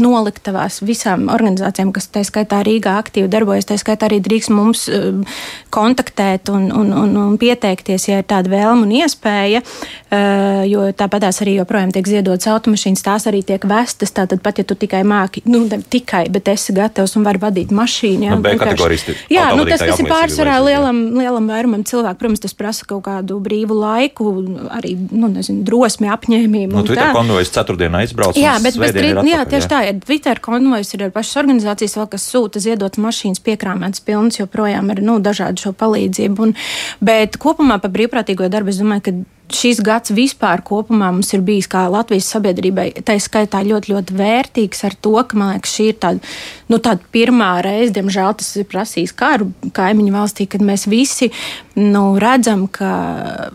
[0.00, 3.68] noliktavās visām organizācijām, kas tā skaitā Rīgā aktīvi darbojas.
[3.68, 5.24] Tā skaitā arī drīkst mums um,
[5.74, 11.42] kontaktēt un, un, un, un pieteikties, ja ir tāda vēlme un iespēja, uh, jo tāpatās
[11.44, 14.12] arī joprojām tiek ziedotas automašīnas, tās arī tiek tiek vestas.
[14.14, 17.72] Tātad, pat ja tu tikai māki, nu, ne tikai, bet esi gatavs un vari vadīt
[17.74, 18.28] mašīnu.
[18.28, 22.42] Jā, nu, B kategorijas jā nu, tas, kas ir pārsvarā lielam, lielam vairumam cilvēku, protams,
[22.44, 24.30] tas prasa kaut kādu brīvu laiku,
[24.74, 26.74] arī nu, nezinu, drosmi, apņēmību.
[26.76, 28.38] Nu, Twitter konvojas ceturtdienā izbrauc.
[28.38, 29.72] Jā, bet, bet ir atpakaļ, jā, tieši jā.
[29.72, 34.40] tā, ir Twitter konvojas ir ar pašas organizācijas, vēl, kas sūta ziedotas mašīnas piekrāmētas pilnas,
[34.40, 36.48] joprojām ir nu, dažādu šo palīdzību.
[36.48, 36.54] Un,
[37.04, 39.16] bet kopumā par brīvprātīgo darbu es domāju, ka
[39.54, 44.84] šis gads vispār kopumā mums ir bijis kā Latvijas sabiedrībai, tā skaitā ļoti, ļoti vērtīgs
[44.88, 46.34] ar to, ka man liekas, šī ir tāda,
[46.68, 51.30] nu, tāda pirmā reize, diemžēl tas ir prasījis karu kaimiņu valstī, kad mēs visi
[51.78, 53.50] nu, redzam, ka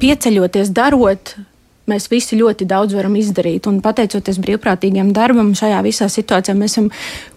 [0.00, 1.36] pieceļoties, darot.
[1.86, 6.88] Mēs visi ļoti daudz varam izdarīt, un pateicoties brīvprātīgiem darbam, šajā visā situācijā mēs esam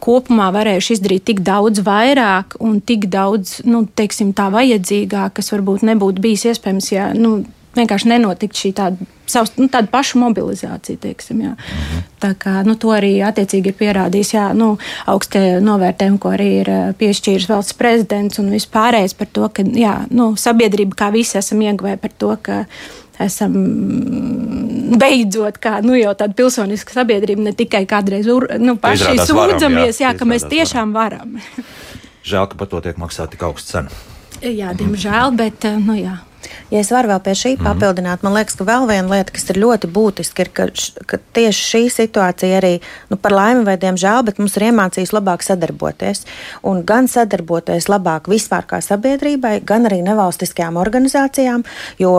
[0.01, 5.85] kopumā varējuši izdarīt tik daudz vairāk un tik daudz, nu, teiksim, tā vajadzīgāk, kas varbūt
[5.91, 7.43] nebūtu bijis iespējams, ja nu,
[7.77, 10.99] vienkārši nenotikt šī tāda, savs, nu, tāda paša mobilizācija.
[11.03, 11.55] Teiksim, jā.
[11.55, 12.05] mhm.
[12.23, 14.71] Tā kā, nu, to arī attiecīgi ir pierādījis jā, nu,
[15.09, 20.31] augstie novērtējumi, ko arī ir piešķīris valsts prezidents un vispārējais par to, ka jā, nu,
[20.39, 22.63] sabiedrība kā visi esam ieguvēji par to, ka
[23.19, 23.55] esam
[24.99, 28.29] beidzot, kā nu, jau tāda pilsoniska sabiedrība, ne tikai kādreiz
[28.59, 31.35] nu, paši sūdzamies, jā, jā, ka mēs tiešām varam.
[32.29, 33.99] Žēl, ka par to tiek maksāta tik augsta cena.
[34.39, 36.15] Jā, diemžēl, bet nu, jā.
[36.69, 37.65] Ja es varu vēl pie šī mm.
[37.65, 40.67] papildināt, man liekas, ka vēl viena lieta, kas ir ļoti būtiska, ir, ka,
[41.09, 42.71] ka tieši šī situācija arī,
[43.09, 46.25] nu, par laimi vai diemžēl, bet mums ir iemācījis labāk sadarboties.
[46.69, 51.65] Un gan sadarboties labāk vispār kā sabiedrībai, gan arī nevalstiskajām organizācijām,
[52.01, 52.13] jo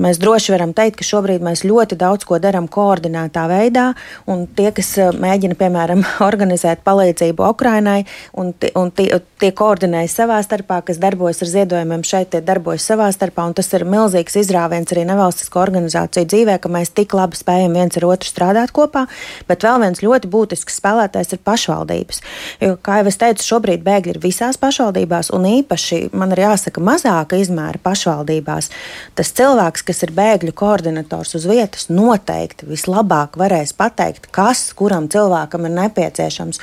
[0.00, 3.90] mēs droši varam teikt, ka šobrīd mēs ļoti daudz ko darām koordinētā veidā,
[4.30, 8.00] un tie, kas eh, mēģina, piemēram, organizēt palīdzību Ukrainai,
[8.40, 9.10] un, un tie,
[9.42, 13.68] tie koordinējas savā starpā, kas darbojas ar ziedojumiem šeit, tie darbojas savā starpā un tas
[13.76, 18.30] ir milzīgs izrāviens arī nevalstisko organizāciju dzīvē, ka mēs tik labi spējam viens ar otru
[18.30, 19.04] strādāt kopā.
[19.48, 22.22] Bet vēl viens ļoti būtisks spēlētājs ir pašvaldības.
[22.64, 26.80] Jo, kā jau es teicu, šobrīd bēgļi ir visās pašvaldībās, un īpaši man ir jāsaka,
[26.80, 28.70] mazāka izmēra pašvaldībās.
[29.18, 35.68] Tas cilvēks, kas ir bēgļu koordinators uz vietas, noteikti vislabāk varēs pateikt, kas kuram cilvēkam
[35.68, 36.62] ir nepieciešams.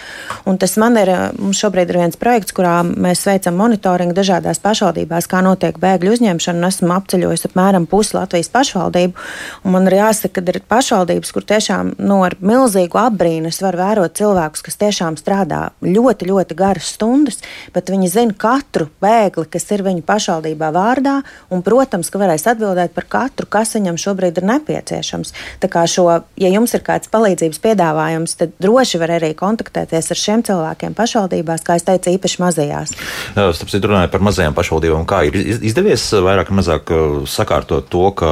[0.50, 5.30] Un tas man ir, mums šobrīd ir viens projekts, kurā mēs veicam monitoringu dažādās pašvaldībās,
[5.30, 9.14] kā notiek bēgļu uzņemšana esmu apceļojis apmēram pusi Latvijas pašvaldību.
[9.70, 14.64] Man ir jāsaka, ka ir pašvaldības, kur tiešām nu, ar milzīgu apbrīnu var vērot cilvēkus,
[14.64, 17.42] kas tiešām strādā ļoti, ļoti garas stundas,
[17.76, 21.20] bet viņi zina katru bēgli, kas ir viņu pašvaldībā vārdā,
[21.52, 25.34] un, protams, ka varēs atbildēt par katru, kas viņam šobrīd ir nepieciešams.
[25.60, 26.08] Tā kā šo,
[26.40, 31.66] ja jums ir kāds palīdzības piedāvājums, tad droši var arī kontaktēties ar šiem cilvēkiem pašvaldībās,
[31.68, 32.96] kā es teicu, īpaši mazajās.
[33.36, 38.04] Starp citu, runājot par mazajām pašvaldībām, kā ir izdevies vairāk vai mazāk uh, sakārtot to,
[38.18, 38.30] ka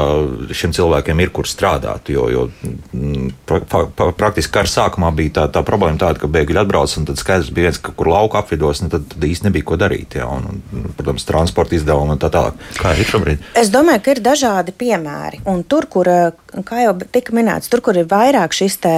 [0.53, 2.11] šiem cilvēkiem ir kur strādāt.
[2.13, 2.45] Jo, jo
[2.93, 7.07] mm, pra, pra, praktiski kara sākumā bija tā, tā problēma tāda, ka bēgļi atbrauc un
[7.09, 10.19] tad skaidrs bija viens, ka kur lauka apvidos, nu, tad, tad īsti nebija ko darīt.
[10.19, 12.59] Jā, un, un, protams, transporta izdevumi un tā tālāk.
[12.77, 13.47] Kā ir šobrīd?
[13.57, 15.41] Es domāju, ka ir dažādi piemēri.
[15.49, 16.09] Un tur, kur,
[16.67, 18.95] kā jau tika minēts, tur, kur ir vairāk šis te,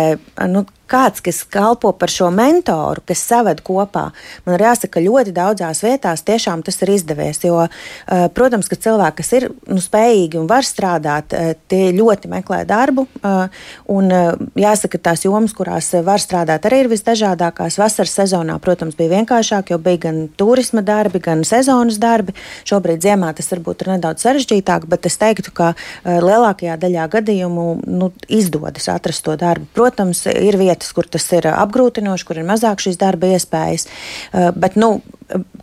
[0.49, 4.09] nu, kāds, kas kalpo par šo mentoru, kas saved kopā.
[4.45, 7.41] Man ir jāsaka, ka ļoti daudzās vietās tiešām tas ir izdevies.
[7.45, 12.31] Jo, eh, protams, ka cilvēki, kas ir nu, spējīgi un var strādāt, eh, tie ļoti
[12.31, 13.07] meklē darbu.
[13.23, 13.47] eh,
[13.89, 14.09] Un
[14.55, 17.77] jāsaka, tās jomas, kurās var strādāt, arī ir visdažādākās.
[17.77, 22.33] Vasaras sezonā, protams, bija vienkāršāk, jo bija gan turisma darbi, gan sezonas darbi.
[22.65, 25.75] Šobrīd ziemā tas varbūt ir nedaudz sarežģītāk, bet es teiktu, ka
[26.05, 29.65] lielākajā daļā gadījumu nu, izdodas atrast to darbu.
[29.73, 33.87] Protams, ir vietas, kur tas ir apgrūtinoši, kur ir mazāk šīs darba iespējas.
[34.33, 35.01] Eh, Bet, nu,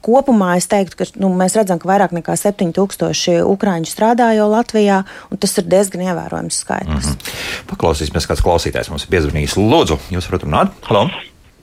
[0.03, 5.05] kopumā es teiktu, ka nu, mēs redzam, ka vairāk nekā 7000 ukrāņu strādā jau Latvijā,
[5.31, 7.07] un tas ir diezgan ievērojams skaitlis.
[7.07, 7.71] Mm -hmm.
[7.73, 9.57] Paklausīsimies, kāds klausītājs mums ir piezvanījis.
[9.57, 10.71] Lūdzu, jūs varat runāt?
[10.83, 11.11] Halo!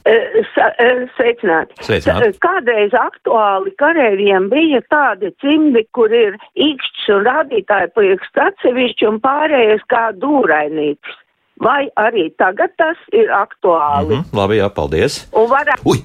[0.05, 1.71] Eh, sa- eh, Sveicināti.
[1.79, 2.35] Sveicināti.
[2.35, 9.19] Tā- Kādreiz aktuāli kareiviem bija tādi cimdi, kur ir īkšķis un rādītāji priekst atsevišķi un
[9.21, 11.22] pārējais kā dūrainīgs.
[11.61, 14.17] Vai arī tagad tas ir aktuāli?
[14.17, 15.19] Mm, labi, jā, paldies.
[15.37, 15.99] Un varētu Ui,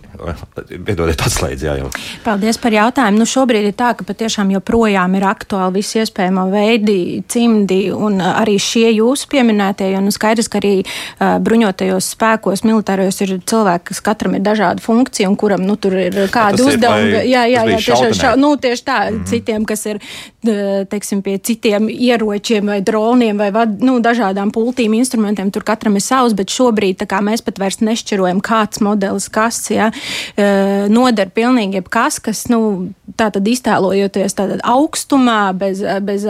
[0.85, 1.89] piedodiet, atslēdz, jā, jau.
[2.25, 3.23] Paldies par jautājumu.
[3.23, 6.99] Nu, šobrīd ir tā, ka patiešām joprojām ir aktuāli visi iespējamo veidi,
[7.31, 9.91] cimdi un uh, arī šie jūsu pieminētie.
[9.99, 15.31] Un skaidrs, ka arī uh, bruņotajos spēkos, militārajos ir cilvēki, kas katram ir dažāda funkcija
[15.31, 17.13] un kuram nu, tur ir ir, uzdevumi.
[17.15, 18.19] vai Jā, jā, jā šautenē?
[18.19, 18.99] šā, nu, tieši tā.
[19.11, 19.27] Mm -hmm.
[19.31, 24.95] Citiem, kas ir uh, teiksim, pie citiem ieročiem vai droniem vai vad, nu, dažādām pultīm,
[24.95, 29.91] instrumentiem, tur katram ir savs, bet šobrīd mēs pat vairs nešķirojam, kāds modelis, kas ja,
[29.93, 36.27] uh, noder pilnīgi jebkas, kas, nu, tā tad iztēlojoties tādā augstumā, bez, bez,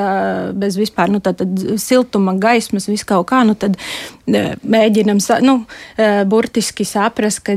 [0.59, 5.59] bez vispār, nu, tā tad siltuma, gaismas, vis kaut kā, nu, tad uh, mēģinam, nu,
[5.65, 7.57] uh, burtiski saprast, ka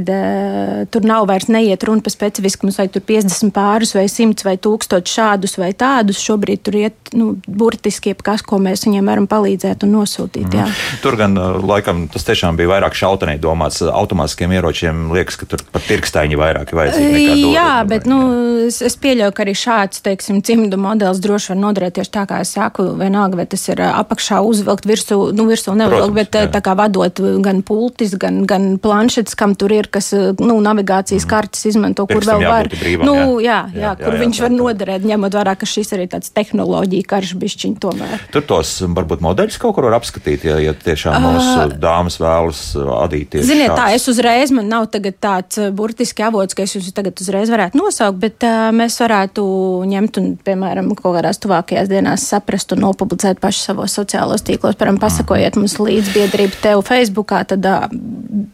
[0.92, 5.12] tur nav vairs neiet runa par specifiskumus, vai tur 50 pārus, vai 100 vai 1000
[5.12, 6.22] šādus vai tādus.
[6.22, 10.58] Šobrīd tur iet, nu, burtiski jebkas, ko mēs viņiem varam palīdzēt un nosūtīt.
[10.58, 10.68] Jā.
[11.04, 13.82] Tur gan, laikam, tas tiešām bija vairāk šautenē domāts.
[13.86, 17.52] Automātiskiem ieročiem liekas, ka tur pat pirkstaiņi vairāk ir vajadzīgi.
[17.54, 18.20] Jā, bet nu,
[18.68, 22.42] es, es pieļauju, ka arī šāds teiksim, cimdu modelis droši var noderēt tieši tā, kā
[22.46, 22.88] es saku.
[23.00, 26.48] Vienalga, vai tas ir ā, apakšā uzvilkt, virsū, nu, virsū neuzvilkt, bet jā.
[26.54, 31.68] tā kā vadot gan pultis, gan, gan planšets, kam tur ir, kas nu, navigācijas kartes
[31.70, 32.72] izmanto, kur Pirkstam vēl var.
[32.72, 33.62] brīvam, nu, jā.
[33.72, 36.08] jā, jā, Jā, kur jā, jā, viņš tā, var noderēt, ņemot vērā, ka šis arī
[36.12, 38.26] tāds tehnoloģija karš bišķiņ tomēr.
[38.34, 42.92] Tur tos varbūt modeļus kaut kur var apskatīt, ja, ja tiešām mūsu dāmas vēlas uh,
[43.06, 43.46] adīties.
[43.48, 47.52] Ziniet, tā es uzreiz, man nav tāds uh, burtiski avots, ka es jūs tagad uzreiz
[47.54, 49.44] varētu nosaukt, bet uh, mēs varētu
[49.92, 54.78] ņemt un, piemēram, kaut kādās tuvākajās dienās saprast un nopublicēt paši savos sociālos tīklos.
[54.80, 57.88] Piemēram, pasakojiet mums līdz biedrību tev Facebookā, tad uh,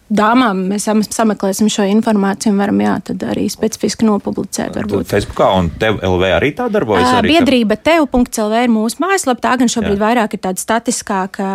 [0.08, 5.08] dāmām mēs sam sameklēsim šo informāciju un varam, jā, tad arī specifiski nopublicēt varbūt.
[5.10, 7.10] Facebookā un tev LV arī tā darbojas.
[7.12, 9.44] Ka- Biedrība tev.clv ir mūsu mājaslapa.
[9.44, 10.04] Tā gan šobrīd Jā.
[10.04, 11.48] Vairāk ir tāda statiskāka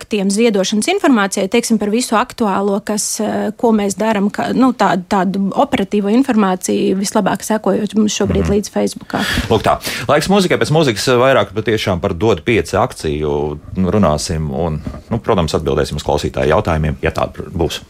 [0.00, 5.52] kontaktiem, ziedošanas informācijai, teiksim par visu aktuālo, kas, eh, ko mēs darām, nu, tādu, tādu
[5.52, 8.50] operatīvo informāciju vislabāk sekojot mums šobrīd mm.
[8.50, 9.20] līdz Facebookā.
[9.50, 9.78] Lūk, tā.
[10.08, 15.96] Laiks mūzikai, pēc mūzikas vairāk patiešām par dod pieci akciju runāsim un, nu, protams, atbildēsim
[15.96, 17.82] uz klausītāju jautājumiem, ja tāda būs.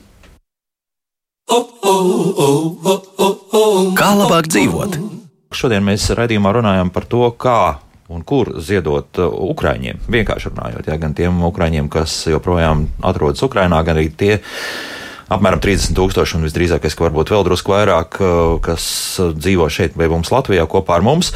[3.98, 4.98] Kā labāk dzīvot?
[5.50, 10.02] Šodien mēs raidījumā runājam par to, kā un kur ziedot uh, Ukraiņiem.
[10.10, 14.40] Vienkārši runājot, jā, gan tiem Ukraiņiem, kas joprojām atrodas Ukrainā, gan arī tie
[15.30, 18.84] apmēram 30 tūkstoši un visdrīzākais, ka varbūt vēl drusku vairāk, uh, kas
[19.22, 21.30] uh, dzīvo šeit pie mums Latvijā kopā ar mums.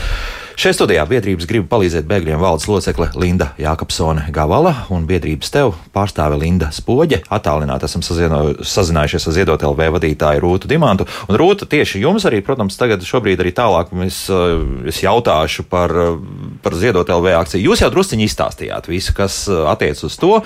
[0.55, 6.37] Šajā studijā biedrības grib palīdzēt bēgļiem valdes locekle Linda Jākapsone Gavala un biedrības tev pārstāve
[6.39, 7.25] Linda Spoģe.
[7.35, 11.09] Attālināti esam sazieno- sazinājušies ar Ziedot LV vadītāju Rūtu Dimantu.
[11.27, 15.91] Un Rūta tieši jums arī, protams, tagad šobrīd arī tālāk mēs, uh, es jautāšu par,
[15.91, 16.23] uh,
[16.63, 17.73] par Ziedot LV akciju.
[17.73, 20.39] Jūs jau drusciņi izstāstījāt visu, kas uh, attiec uz to,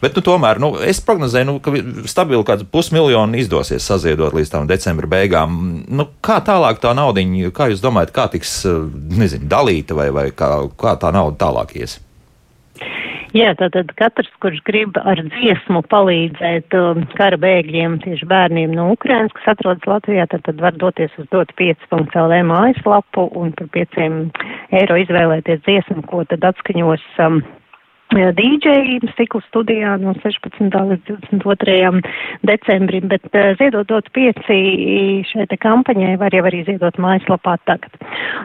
[0.00, 1.74] bet nu, tomēr nu, es prognozēju, nu, ka
[2.06, 5.82] stabili kāds pusmiljonu izdosies saziedot līdz tam decembra beigām.
[5.90, 8.62] Nu, kā tālāk tā naudiņa, kā jūs domājat, kā tiks,
[9.10, 12.00] nezinu, dalīta vai, vai kā, kā tā nauda tālāk ies?
[13.36, 19.34] Jā, tātad katrs, kurš grib ar dziesmu palīdzēt um, kara bēgļiem, tieši bērniem no Ukrainas,
[19.36, 23.98] kas atrodas Latvijā, tad, tad var doties uz dot 5.lv mājaslapu un par 5
[24.80, 27.42] eiro izvēlēties dziesmu, ko tad atskaņos um,
[28.14, 30.60] DJ stikla studijā no 16.
[30.62, 31.08] līdz
[31.42, 32.02] 22.
[32.46, 33.26] decembrim, bet
[33.58, 37.90] ziedot dot pieci šai te kampaņai var jau arī ziedot mājaslapā tagad.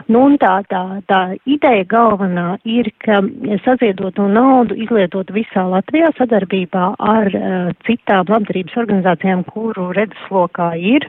[0.08, 3.22] Nu un tā, tā, tā ideja galvenā ir, ka
[3.62, 11.06] saziedoto naudu izlietot visā Latvijā sadarbībā ar uh, citām labdarības organizācijām, kuru redzeslokā ir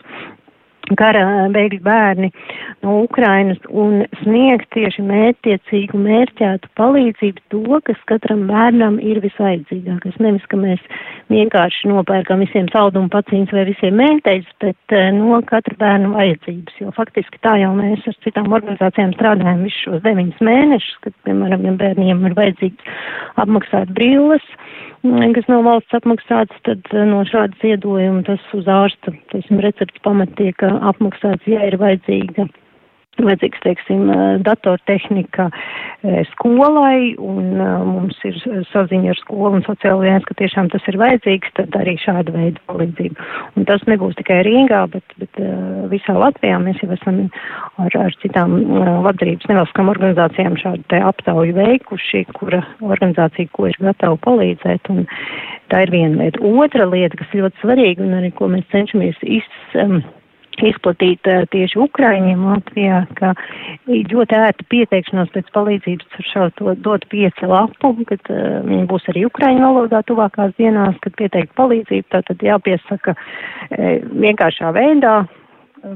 [0.99, 2.29] kara bēgļu bērni
[2.83, 10.19] no Ukrainas un sniegt tieši mērķtiecīgu, mērķētu palīdzību to, kas katram bērnam ir visvajadzīgākais.
[10.23, 10.83] Nevis, ka mēs
[11.31, 16.93] vienkārši nopērkam visiem saldumu paciņas vai visiem mēteļus, bet eh, no katra bērna vajadzības, jo
[16.97, 21.77] faktiski tā jau mēs ar citām organizācijām strādājam visus šos deviņus mēnešus, kad, piemēram, ja
[21.79, 22.95] bērniem ir vajadzīgs
[23.43, 24.43] apmaksāt brilles,
[25.03, 30.31] kas nav valsts apmaksāts, tad eh, no šāda ziedojuma tas uz ārsta, teiksim, recepts pamat
[30.39, 32.49] tiek eh, apmaksāts, ja ir vajadzīga
[33.21, 34.07] vajadzīgs, teiksim,
[34.45, 35.49] datortehnika
[36.31, 38.37] skolai, un mums ir
[38.71, 43.27] saziņa ar skolu un sociālajās, ka tiešām tas ir vajadzīgs, tad arī šāda veida palīdzība.
[43.57, 45.41] Un tas nebūs tikai Rīgā, bet, bet
[45.93, 47.21] visā Latvijā mēs jau esam
[47.83, 48.57] ar, ar citām
[49.05, 55.05] labdarības nevalstiskām organizācijām šādu te aptauju veikuši, kura organizācija, ko ir gatava palīdzēt, un
[55.71, 56.41] tā ir viena lieta.
[56.43, 60.11] Otra lieta, kas ļoti svarīga un arī ko mēs cenšamies izsākt,
[60.61, 62.45] izplatīt uh, tieši Ukraiņiem.
[62.53, 63.33] Latvijā, ka
[63.87, 69.07] ļoti ērta pieteikšanās pēc palīdzības ar šo to dot pieci lapu, kad uh, viņi būs
[69.13, 75.23] arī Ukraiņu valodā tuvākās dienās, kad pieteikt palīdzību, tātad jāpiesaka uh, vienkāršā veidā,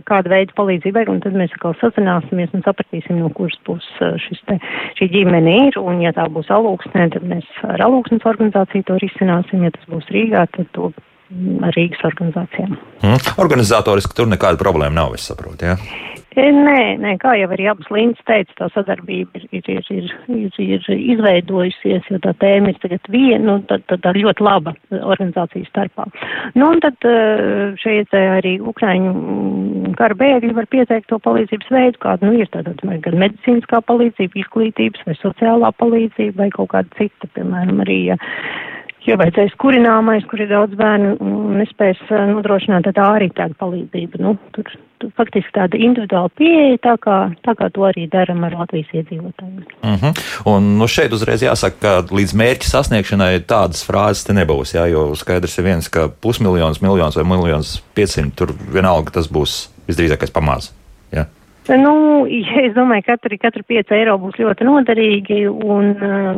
[0.07, 4.41] kāda veida palīdzība vajag, un tad mēs atkal sazināsimies un sapratīsim, no kuras puses šis
[4.49, 4.57] te,
[4.99, 9.63] šī ģimene ir, un ja tā būs alūksnē, tad mēs ar alūksnes organizāciju to risināsim,
[9.63, 10.91] ja tas būs Rīgā, tad to
[11.75, 12.77] Rīgas organizācijām.
[13.03, 13.33] Mm.
[13.43, 15.73] Organizatoriski tur nekāda problēma nav, es saprotu.
[15.73, 15.77] Ja?
[16.37, 20.91] Nē, nē, kā jau arī abas līnijas teica, tā sadarbība ir, ir, ir, ir, ir
[21.15, 26.05] izveidojusies, jo tā tēma ir tagad viena, nu, tad, tad ļoti laba organizācijas starpā.
[26.53, 27.09] Nu, un tad
[27.81, 33.21] šeit arī Ukraiņu kara bēgļi var pieteikt to palīdzības veidu, kāda, nu, ir tātad gan
[33.25, 38.21] medicīniskā palīdzība, izglītības vai sociālā palīdzība vai kaut kāda cita, piemēram, arī, ja
[39.07, 44.19] ja vajadzēs kurināmais, kur ir daudz bērnu un nespēs eh, nodrošināt, tā arī tāda palīdzība.
[44.23, 44.69] Nu, tur,
[45.01, 49.63] tur faktiski tāda individuāla pieeja, tā kā, tā kā to arī daram ar Latvijas iedzīvotājiem.
[49.81, 50.05] Uh mhm.
[50.05, 50.25] -huh.
[50.53, 55.15] Un nu, šeit uzreiz jāsaka, ka līdz mērķa sasniegšanai tādas frāzes te nebūs, jā, jo
[55.15, 60.73] skaidrs ir viens, ka pusmiljons, miljons vai miljons piecsimt, tur vienalga tas būs visdrīzākais pamāz.
[61.67, 62.23] Nu,
[62.63, 66.29] es domāju, ka katri, katri 5 eiro būs ļoti noderīgi, un uh,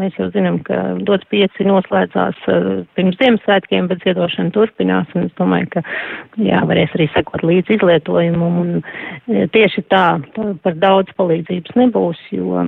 [0.00, 5.36] mēs jau zinām, ka dot 5 noslēdzās uh, pirms Ziemassvētkiem, bet ziedošana turpinās, un es
[5.40, 5.84] domāju, ka
[6.40, 12.24] jā, varēs arī sekot līdz izlietojumam, un uh, tieši tā, tā par daudz palīdzības nebūs,
[12.32, 12.64] jo,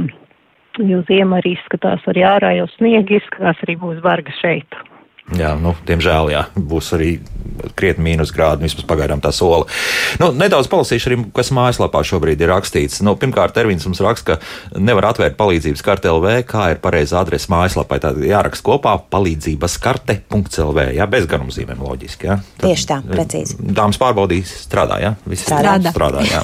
[0.84, 4.82] jo ziema arī izskatās arī ārā, jau sniegi izskatās arī būs varga šeit.
[5.38, 7.16] Jā, nu, diemžēl jā, būs arī
[7.76, 9.66] krietni mīnusgrādi, vismaz pagaidām tā sola.
[10.20, 13.00] Nu, nedaudz palasīšu arī, kas mājaslapā šobrīd ir rakstīts.
[13.04, 17.50] Nu, pirmkārt, Ervins mums raksta, ka nevar atvērt palīdzības karte LV, kā ir pareiza adrese
[17.52, 18.00] mājaslapai.
[18.02, 22.30] Tad jāraksta kopā palīdzības karte.lv, jā, bez garumzīmēm loģiski.
[22.30, 22.38] Jā.
[22.58, 23.58] Tad, Tieši tā, precīzi.
[23.60, 25.14] Dāmas pārbaudīs, strādā, jā?
[25.28, 25.94] Visi strādā.
[25.94, 26.42] strādā jā.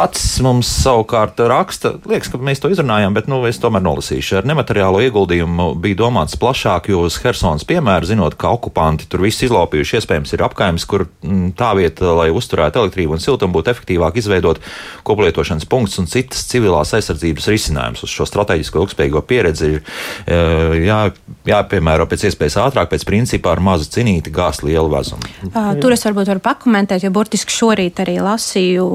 [0.00, 4.40] Acis mums savukārt raksta, liekas, ka mēs to izrunājām, bet, nu, es tomēr nolasīšu.
[4.40, 9.42] Ar nemateriālo ieguldījumu bija domāts plašāk, jo uz Helsons piemēru, zinot, ka okupanti tur viss
[9.46, 14.20] izlaupījuši, iespējams, ir apkaimes, kur mm, tā vieta, lai uzturētu elektrību un siltumu, būtu efektīvāk
[14.20, 14.60] izveidot
[15.06, 18.04] koplietošanas punktus un citas civilās aizsardzības risinājumus.
[18.04, 20.40] Uz šo strateģisko ilgspējīgo pieredzi ir e,
[20.86, 21.00] jā,
[21.48, 25.30] jāpiemēro pēc iespējas ātrāk, pēc principā ar mazu cinīti gāzt lielu vezumu.
[25.50, 28.86] Uh, tur es varbūt varu pakomentēt, jo burtiski šorīt arī lasīju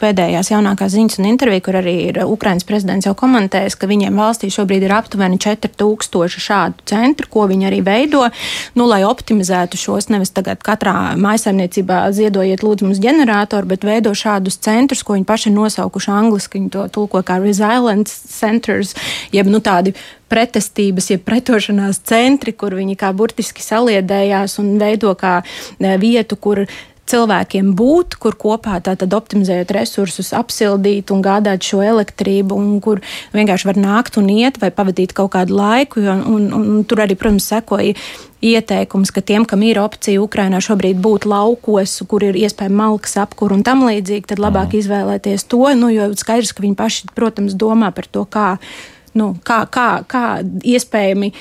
[0.00, 4.50] pēdējās jaunākās ziņas un interviju, kur arī ir Ukrainas prezidents jau komentējis, ka viņiem valstī
[4.52, 8.30] šobrīd ir aptuveni 4000 šādu centru, ko viņi arī veido veido,
[8.74, 14.60] nu, lai optimizētu šos nevis tagad katrā maisaimniecībā ziedojiet lūdzu mums ģeneratoru, bet veido šādus
[14.62, 18.94] centrus, ko viņi paši ir nosaukuši angliski, viņi to tulko kā resilience centers,
[19.34, 19.94] jeb nu tādi
[20.30, 26.66] pretestības, jeb pretošanās centri, kur viņi kā burtiski saliedējās un veido kā e, vietu, kur
[27.10, 33.02] cilvēkiem būt, kur kopā tātad optimizējot resursus, apsildīt un gādāt šo elektrību, un kur
[33.36, 36.02] vienkārši var nākt un iet vai pavadīt kaut kādu laiku.
[36.02, 37.94] Un, un, un tur arī, protams, sekoja
[38.44, 43.54] ieteikums, ka tiem, kam ir opcija Ukrainā šobrīd būt laukos, kur ir iespējama malkas apkur
[43.56, 44.80] un tam līdzīgi, tad labāk mm.
[44.82, 48.48] izvēlēties to, nu, jo skaidrs, ka viņi paši, protams, domā par to, kā,
[49.16, 51.32] nu, kā, kā, kā iespējami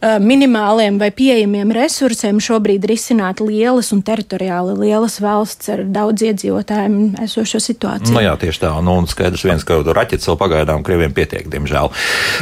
[0.00, 7.60] minimāliem vai pieejamiem resursiem šobrīd risināt lielas un teritoriāli lielas valsts ar daudz iedzīvotājiem esošo
[7.62, 8.16] situāciju.
[8.16, 8.72] Nu, jā, tieši tā.
[8.84, 11.92] Nu, un skaidrs viens, ka raķetes vēl pagaidām Krieviem pietiek, diemžēl.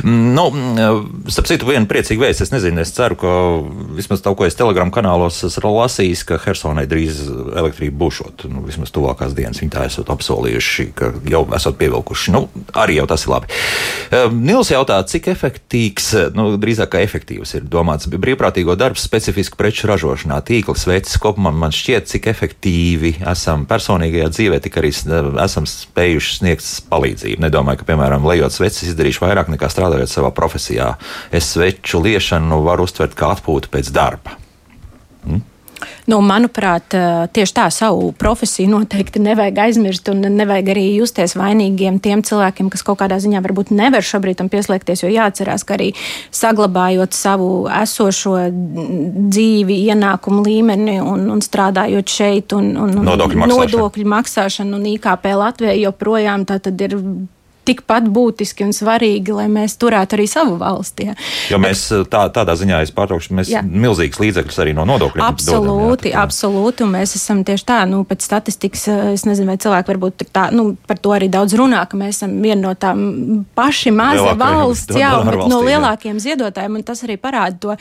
[0.06, 0.50] Mm, Nu,
[1.30, 2.44] starp citu, viena priecīga vēsts.
[2.46, 3.32] Es nezinu, es ceru, ka
[3.96, 7.22] vismaz tā, ko es telegram kanālos esmu lasījis, ka Hersonai drīz
[7.58, 8.46] elektrība būšot.
[8.52, 12.34] Nu, vismaz tuvākās dienas viņi tā esat apsolījuši, ka jau esat pievilkuši.
[12.34, 12.44] Nu,
[12.78, 13.50] arī jau tas ir labi.
[14.36, 20.40] Nils jautā, cik efektīvs, nu, drīzāk kā efektīvs ir domāts brīvprātīgo darbs specifiski preču ražošanā,
[20.46, 21.52] tīkls veids kopumā.
[21.54, 24.92] Man šķiet, cik efektīvi esam personīgajā dzīvē, tik arī
[25.44, 27.44] esam spējuši sniegt palīdzību.
[27.46, 30.94] Nedomāju, ka, piemēram, lejot sveces, izdarīšu vairāk nekā strādājot savā profesijā.
[31.34, 34.38] Es sveču liešanu varu uztvert kā atpūtu pēc darba.
[36.08, 36.94] Nu, manuprāt,
[37.34, 42.84] tieši tā savu profesiju noteikti nevajag aizmirst, un nevajag arī justies vainīgiem tiem cilvēkiem, kas
[42.86, 45.04] kaut kādā ziņā varbūt nevar šobrīd tam pieslēgties.
[45.04, 45.90] Jo jāatcerās, ka arī
[46.34, 47.50] saglabājot savu
[47.82, 53.72] esošo dzīvi, ienākumu līmeni un, un strādājot šeit, un, un, un nodokļu, maksāšana.
[53.72, 56.96] nodokļu maksāšanu un IKP Latvijai joprojām tā tad ir
[57.68, 61.08] tikpat būtiski un svarīgi, lai mēs turētu arī savu valsti.
[61.10, 61.16] Ja.
[61.52, 63.62] Jo mēs tā, tādā ziņā, es pārtraukšu, mēs jā.
[63.62, 68.02] milzīgas līdzekļus arī no nodokļiem absolūti, dodam, jā, absolūti, un mēs esam tieši tā, nu,
[68.08, 72.00] pēc statistikas, es nezinu, vai cilvēki varbūt tā, nu, par to arī daudz runā, ka
[72.00, 76.30] mēs esam viena no tām paši maza valsts, jā, bet no lielākiem jā.
[76.30, 77.78] ziedotājiem, un tas arī parāda to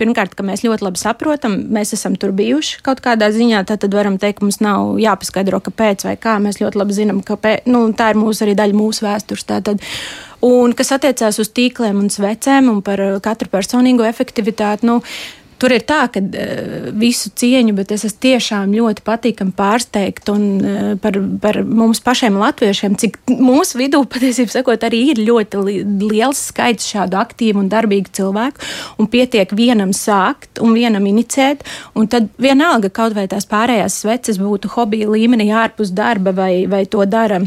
[0.00, 4.18] Pirmkārt, ka mēs ļoti labi saprotam, mēs esam tur bijuši kaut kādā ziņā, tad varam
[4.20, 6.38] teikt, ka mums nav jāpaskaidro, kāpēc vai kā.
[6.42, 7.36] Mēs ļoti labi zinām, ka
[7.68, 9.46] nu, tā ir mūsu arī daļa mūsu vēstures.
[9.48, 9.84] Tātad.
[10.42, 15.00] Un kas attiecās uz tīkliem un svecēm un par katru personīgo efektivitāti, nu,
[15.62, 20.80] Tur ir tā, ka uh, visu cieņu, bet es esmu tiešām ļoti patīkami pārsteigta uh,
[21.02, 26.42] par, par mums pašiem latviešiem, cik mūsu vidū patiesībā sakot, arī ir ļoti li liels
[26.50, 28.66] skaits šādu aktīvu un darbīgu cilvēku,
[28.98, 31.62] un pietiek vienam sākt un vienam inicēt,
[31.94, 36.84] un tad vienalga kaut vai tās pārējās sveces būtu hobija līmenī ārpus darba vai, vai
[36.90, 37.44] to dara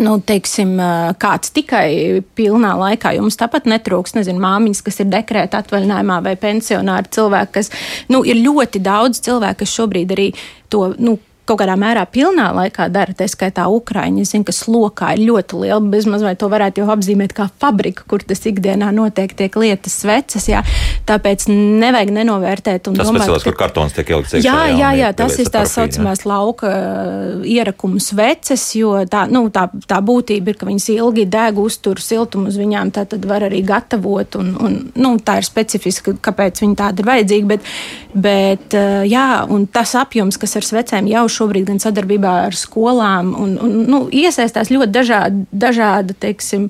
[0.00, 0.76] nu, teiksim,
[1.20, 3.14] kāds tikai pilnā laikā.
[3.18, 7.72] Jums tāpat netrūks, nezinu, māmiņas, kas ir dekrēta atvaļinājumā vai pensionāri cilvēki, kas,
[8.12, 10.30] nu, ir ļoti daudz cilvēku, kas šobrīd arī
[10.72, 11.18] to, nu,
[11.48, 14.22] kaut kādā mērā pilnā laikā dara, tā skaitā Ukraiņa.
[14.22, 18.04] Es zinu, ka slokā ir ļoti liela, bezmaz vai to varētu jau apzīmēt kā fabrika,
[18.08, 20.62] kur tas ikdienā notiek tiek lietas sveces, jā.
[21.08, 23.40] Tāpēc nevajag nenovērtēt un tas domāt, ka...
[23.48, 24.46] kur kartons tiek ieliks iekšā.
[24.46, 29.66] Jā, jā, jā, tas ir tās saucamās lauka uh, ierakumu sveces, jo tā, nu, tā,
[29.90, 33.64] tā būtība ir, ka viņas ilgi deg, uztur siltumu uz viņām, tā tad var arī
[33.66, 37.68] gatavot un, un nu, tā ir specifiska, kāpēc viņi tāda ir vajadzīga, bet,
[38.14, 43.32] bet uh, jā, un tas apjoms, kas ar svecēm jau šobrīd gan sadarbībā ar skolām,
[43.38, 46.68] un, un nu, iesaistās ļoti dažādi, dažādi teiksim,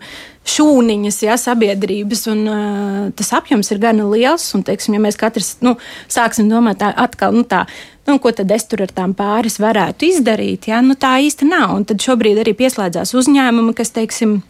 [0.48, 4.48] šūniņas, ja, sabiedrības, un uh, tas apjoms ir gan liels.
[4.56, 5.76] Un, teiksim, ja mēs katrs nu,
[6.10, 7.64] sāksim domāt tā, atkal, nu, tā,
[8.08, 11.76] nu, ko tad es tur ar tām pāris varētu izdarīt, ja, nu, tā īsti nav.
[11.78, 14.40] Un tad šobrīd arī pieslēdzās uzņēmumi, kas, teiksim,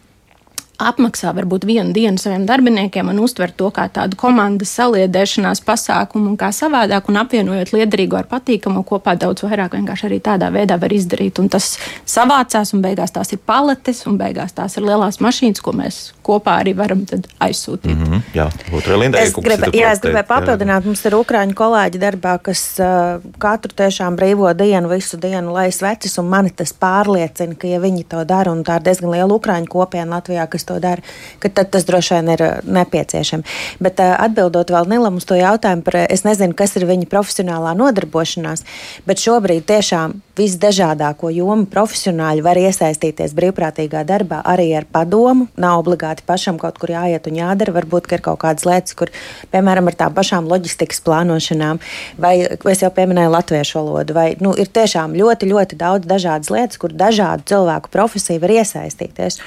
[0.89, 6.37] apmaksā varbūt vienu dienu saviem darbiniekiem un uztver to kā tādu komandas saliedēšanās pasākumu un
[6.39, 10.93] kā savādāk, un apvienojot liederīgo ar patīkamu kopā daudz vairāk vienkārši arī tādā veidā var
[10.93, 11.39] izdarīt.
[11.39, 11.73] Un tas
[12.05, 16.59] savācās, un beigās tās ir paletes, un beigās tās ir lielās mašīnas, ko mēs kopā
[16.63, 17.03] arī varam
[17.43, 17.91] aizsūtīt.
[17.91, 21.99] Mm -hmm, jā, otrā lindā es, grib, jā, es gribēju papildināt, mums ir ukrāņu kolēģi
[21.99, 27.55] darbā, kas uh, katru tiešām brīvo dienu, visu dienu lai svecis, un mani tas pārliecina,
[27.59, 30.72] ka ja viņi to dara, un tā ir diezgan liela ukrāņu kopiena Latvijā, kas to
[30.83, 31.03] dara,
[31.43, 33.57] ka tad tas droši vien ir uh, nepieciešams.
[33.83, 37.75] Bet uh, atbildot vēl Nilam uz to jautājumu par, es nezinu, kas ir viņa profesionālā
[37.77, 38.65] nodarbošanās,
[39.07, 45.47] bet šobrīd tiešām visdažādāko jomu profesionāļi var iesaistīties brīvprātīgā darbā arī ar padomu.
[45.61, 47.75] Nav obligāti pašam kaut kur jāiet un jādara.
[47.75, 49.11] Varbūt ir kaut kādas lietas, kur,
[49.53, 51.81] piemēram, ar tām pašām loģistikas plānošanām,
[52.21, 52.33] vai
[52.73, 56.95] es jau pieminēju latviešu valodu, vai nu, ir tiešām ļoti, ļoti daudz dažādas lietas, kur
[56.97, 59.39] dažādu cilvēku profesiju var iesaistīties.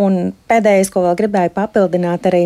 [0.00, 2.44] Un pēdējais, ko vēl gribēju papildināt, arī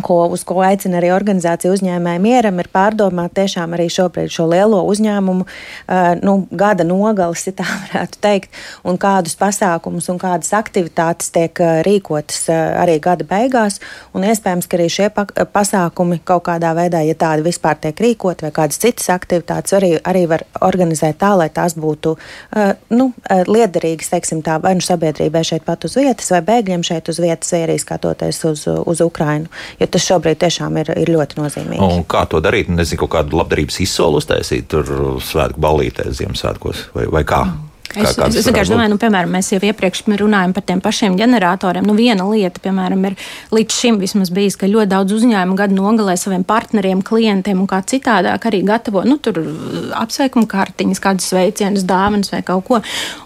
[0.00, 4.80] ko, uz ko aicina arī organizācija uzņēmēji mieram, ir pārdomāt tiešām arī šobrīd šo lielo
[4.88, 11.32] uzņēmumu uh, nu, gada nogalis, ja tā varētu teikt, un kādus pasākumus un kādas aktivitātes
[11.34, 13.80] tiek uh, rīkotas uh, arī gada beigās.
[14.16, 18.46] Un iespējams, ka arī šie pa pasākumi kaut kādā veidā, ja tādi vispār tiek rīkot,
[18.46, 22.14] vai kādas citas aktivitātes, arī, arī var organizēt tā, lai tās būtu
[22.92, 23.08] nu,
[23.48, 27.52] liederīgas, teiksim tā, vai nu sabiedrībai šeit pat uz vietas, vai bēgļiem šeit uz vietas,
[27.54, 29.50] vai arī skatoties uz, uz Ukrainu
[29.82, 31.82] jo tas šobrīd tiešām ir, ir ļoti nozīmīgi.
[31.82, 32.70] Un kā to darīt?
[32.72, 34.88] Nezinu, kādu labdarības izsolu uztaisīt tur
[35.24, 37.44] svētku ballītē Ziemassvētkos vai, vai kā?
[37.48, 37.71] Mm.
[37.92, 40.80] Kā- Es, kādas es varētu vienkārši domāju, nu, piemēram, mēs jau iepriekš runājām par tiem
[40.80, 41.84] pašiem ģeneratoriem.
[41.84, 43.16] Nu, viena lieta, piemēram, ir
[43.52, 47.82] līdz šim vismaz bijis, ka ļoti daudz uzņēmumu gadu nogalē saviem partneriem, klientiem un kā
[47.84, 49.42] citādāk arī gatavo nu, tur
[49.92, 52.80] apsveikuma kartiņas, kādas sveicienas, dāvanas vai kaut ko.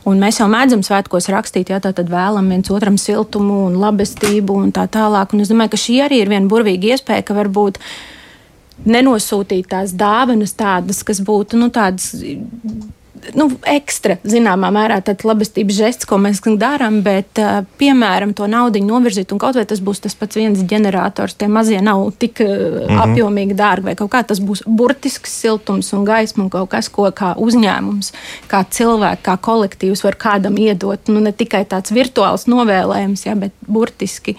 [0.05, 4.59] Un mēs jau mēdzam svētkos rakstīt, ja tā tad vēlam viens otram siltumu un labestību
[4.64, 5.33] un tā tālāk.
[5.33, 7.79] Un es domāju, ka šī arī ir viena burvīga iespēja, ka varbūt
[8.87, 12.11] nenosūtīt tās dāvanas tādas, kas būtu nu, tādas.
[13.37, 18.83] Nu, ekstra, zināmā mērā, tāds labestības žests, ko mēs darām, bet, uh, piemēram, to naudu
[18.85, 22.49] novirzīt, un kaut vai tas būs tas pats viens ģenerators, tie mazie nav tik uh,
[22.49, 23.03] mm -hmm.
[23.05, 27.11] apjomīgi dārgi, vai kaut kā tas būs burtisks siltums un gaisma, un kaut kas, ko
[27.11, 28.12] kā uzņēmums,
[28.49, 31.09] kā cilvēks, kā kolektīvs var kādam iedot.
[31.09, 34.37] Nu, ne tikai tāds virtuāls novēlējums, ja, bet burtiski.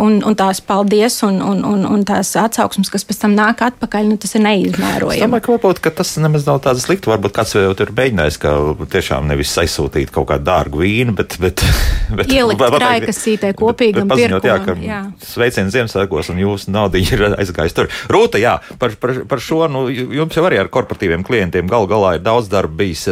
[0.00, 4.06] Un, un tās paldies, un, un, un, un tās atsauksmes, kas pēc tam nāk atpakaļ,
[4.08, 5.20] nu, tas ir Es neizmērojami.
[5.26, 7.08] domāju, ka, varbūt, ka tas nemaz nav tāds slikts.
[7.10, 8.54] Varbūt kāds jau ir mēģinājis, ka
[8.92, 11.62] tiešām nevis aizsūtīt kaut kādu dārgu vīnu, bet, bet,
[12.18, 15.00] bet Ielikt krājkasītē kopīgam bet paziņot, jā, ka pirkumam, jā.
[15.28, 17.90] sveiciens Ziemassvētkos un jūsu nauda ir aizgājusi tur.
[18.12, 22.16] Rūta, jā, par, par, par šo, nu, jums jau arī ar korporatīviem klientiem gal galā
[22.18, 23.06] ir daudz darba bijis.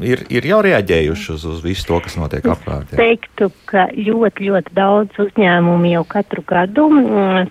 [0.00, 2.94] Ir, ir jau reaģējuši uz, uz visu to, kas notiek apkārt.
[2.94, 3.00] jā.
[3.02, 6.86] teiktu, ka ļoti, ļoti daudz uzņēmumu jau katru gadu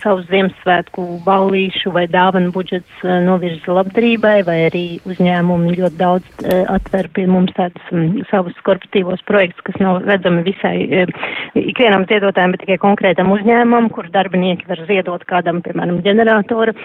[0.01, 6.63] savus Ziemassvētku ballīšu vai dāvanu budžets eh, novirza labdarībai, vai arī uzņēmumi ļoti daudz eh,
[6.72, 7.91] atver pie mums tādus
[8.32, 11.13] savus korporatīvos projektus, kas nav redzami visai eh,
[11.59, 16.76] ikvienam ziedotājam, bet tikai konkrētam uzņēmumam, kur darbinieki var ziedot kādam, piemēram, ģeneratoru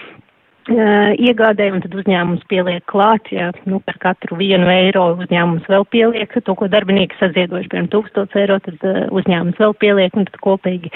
[0.73, 5.85] uh, iegādē, un tad uzņēmums pieliek klāt, ja nu, par katru vienu eiro uzņēmums vēl
[5.93, 10.39] pieliek to, ko darbinieki saziedojuši, piemēram, tūkstots eiro, tad uh, uzņēmums vēl pieliek, un tad
[10.43, 10.91] kopīgi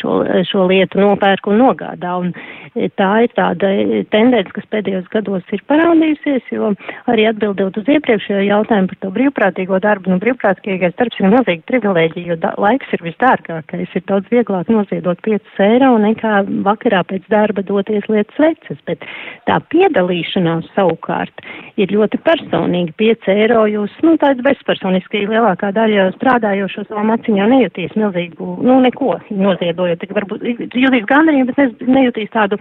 [0.00, 2.14] šo, šo lietu nopērk un nogādā.
[2.22, 2.32] Un
[2.74, 3.70] eh, tā ir tāda
[4.12, 6.72] tendence, kas pēdējos gados ir parādījusies, jo
[7.10, 12.28] arī atbildot uz iepriekšējo jautājumu par to brīvprātīgo darbu, nu, brīvprātīgais darbs ir milzīga privilēģija,
[12.32, 17.64] jo da, laiks ir visdārgākais, ir daudz vieglāk noziedot 5 eiro nekā vakarā pēc darba
[17.66, 19.04] doties lietas veces, bet
[19.48, 21.42] tā piedalīšanās savukārt
[21.80, 22.94] ir ļoti personīga.
[23.02, 28.78] 5 eiro jūs, nu, tāds bezpersoniski lielākā daļa strādājošo savām acīm jau nejutīs milzīgu, nu,
[28.84, 32.58] neko noziedojot, varbūt jutīs gandarījumu, bet ne, nejutīs tādu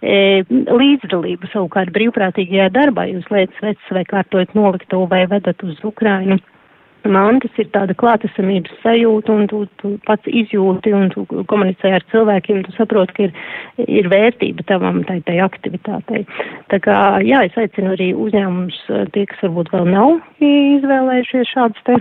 [0.00, 3.08] e, līdzdalību savukārt brīvprātīgajā darbā.
[3.10, 6.40] Jūs lietas veces vai kārtojat noliktavu vai vedat uz Ukrainu.
[7.08, 12.06] Man tas ir tāda klātesamības sajūta, un tu, tu pats izjūti, un tu komunicē ar
[12.12, 13.34] cilvēkiem, tu saproti, ka ir,
[13.88, 16.22] ir vērtība tavam tai, tai aktivitātei.
[16.70, 16.96] Tā kā,
[17.26, 18.80] jā, es aicinu arī uzņēmumus,
[19.14, 21.98] tie, kas varbūt vēl nav izvēlējušies šādas te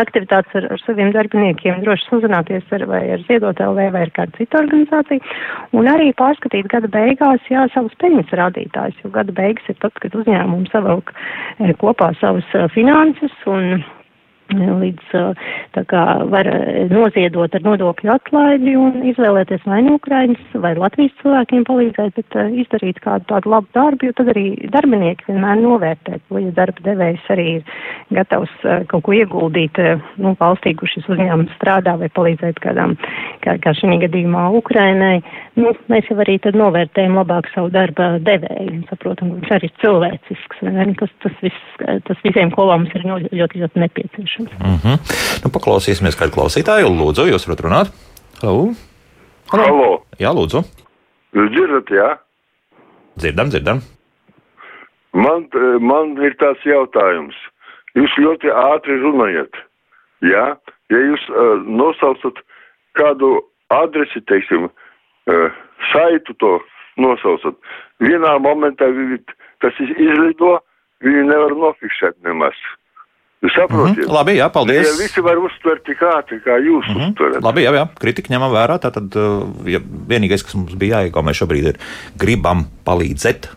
[0.00, 4.60] aktivitātes ar, ar saviem darbiniekiem, droši sazināties ar, vai ar Ziedot.lv vai ar kādu citu
[4.60, 5.20] organizāciju,
[5.76, 10.16] un arī pārskatīt gada beigās, jā, savus peļņas rādītājus, jo gada beigas ir tad, kad
[10.22, 13.82] uzņēmumi savelk eh, kopā savas eh, finanses un
[14.52, 15.16] līdz
[15.76, 16.48] tā kā var
[16.90, 23.00] noziedot ar nodokļu atlaidi un izvēlēties vai nu Ukraiņas vai Latvijas cilvēkiem palīdzēt, bet izdarīt
[23.04, 27.62] kādu tādu labu darbu, jo tad arī darbinieki vienmēr novērtē, ja darba devējs arī ir
[28.12, 28.52] gatavs
[28.90, 29.78] kaut ko ieguldīt
[30.22, 32.96] nu, valstī, kur šis uzņēmums strādā vai palīdzēt kādām,
[33.44, 35.22] kā, kā šī gadījumā Ukrainai.
[35.58, 39.68] Nu, mēs jau arī tad novērtējam labāk savu darba devēju un saprotam, ka viņš arī
[39.68, 40.62] ir cilvēcisks,
[41.00, 41.60] kas tas, viss,
[42.08, 44.41] tas visiem kopā mums ir ļoti, ļoti, ļoti nepieciešams.
[44.50, 44.96] Mm -hmm.
[45.44, 46.90] nu, paklausīsimies kādu klausītāju.
[46.90, 47.88] Lūdzu, jūs varat runāt?
[48.42, 48.74] Halo.
[49.52, 49.64] Halo.
[49.64, 49.90] Halo.
[50.18, 50.64] Jā, lūdzu.
[51.32, 52.08] Jūs dzirdat, jā?
[53.16, 53.82] Dzirdam, dzirdam.
[55.12, 55.48] Man,
[55.80, 57.36] man ir tāds jautājums.
[57.94, 59.52] Jūs ļoti ātri runājat.
[60.24, 60.56] Jā?
[60.92, 62.40] Ja jūs uh, nosaucat
[62.98, 63.40] kādu
[63.72, 65.48] adresi, teiksim, uh,
[65.92, 66.52] saitu to
[67.00, 67.56] nosaucat,
[68.04, 69.20] vienā momentā viņi,
[69.64, 70.58] tas izlido,
[71.04, 72.56] viņi nevar nofiksēt nemaz.
[73.42, 73.96] Jūs saprotat?
[73.98, 74.12] Mhm.
[74.14, 74.84] Labi, jā, paldies.
[74.86, 77.08] Ja visi var uztvert tik ātri, kā jūs mm -hmm.
[77.10, 77.42] uztverat.
[77.42, 77.88] Labi, jā, jā.
[77.98, 78.78] kritika ņemam vērā.
[78.78, 81.78] Tātad uh, ja vienīgais, kas mums bija jāiegūmē šobrīd, ir
[82.14, 83.50] gribam palīdzēt.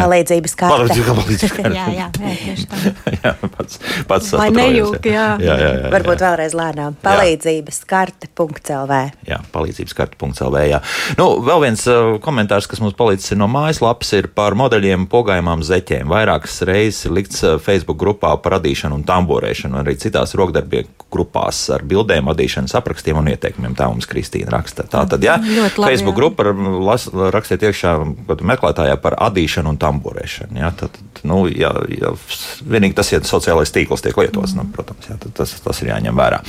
[0.00, 0.76] Palīdzības karte.
[0.76, 1.72] Palīdzības, karte.
[1.78, 2.92] jā, jā, jā, tieši tā.
[3.24, 3.80] jā, pats,
[4.10, 5.26] pats Lai nejūg, jā.
[5.42, 6.96] jā, jā, jā, Varbūt vēlreiz lēnām.
[7.04, 9.00] Palīdzības karte.lv.
[9.28, 10.62] Jā, palīdzības karte.lv.
[10.70, 10.80] Jā.
[11.20, 16.08] Nu, vēl viens uh, komentārs, kas mums palicis no mājaslapas, ir par modeļiem pogājumām zeķēm.
[16.10, 21.58] Vairākas reizes ir likts uh, Facebook grupā par radīšanu un tamborēšanu, arī citās rokdarbieku grupās
[21.74, 23.74] ar bildēm, adīšanas aprakstiem un ieteikumiem.
[23.78, 24.86] Tā mums Kristīna raksta.
[24.90, 26.20] Tā tad, jā, Ļoti labi, Facebook jā.
[26.20, 26.46] grupa
[26.86, 27.94] las- rakstiet iekšā
[28.30, 29.89] kaut meklētājā par adīšanu un tamborēšanu.
[30.56, 32.12] Jā, tad, nu, jā, jā,
[32.62, 36.22] vienīgi tas, ja sociālais tīkls tiek lietots, nu, protams, jā, tad tas, tas ir jāņem
[36.22, 36.40] vērā.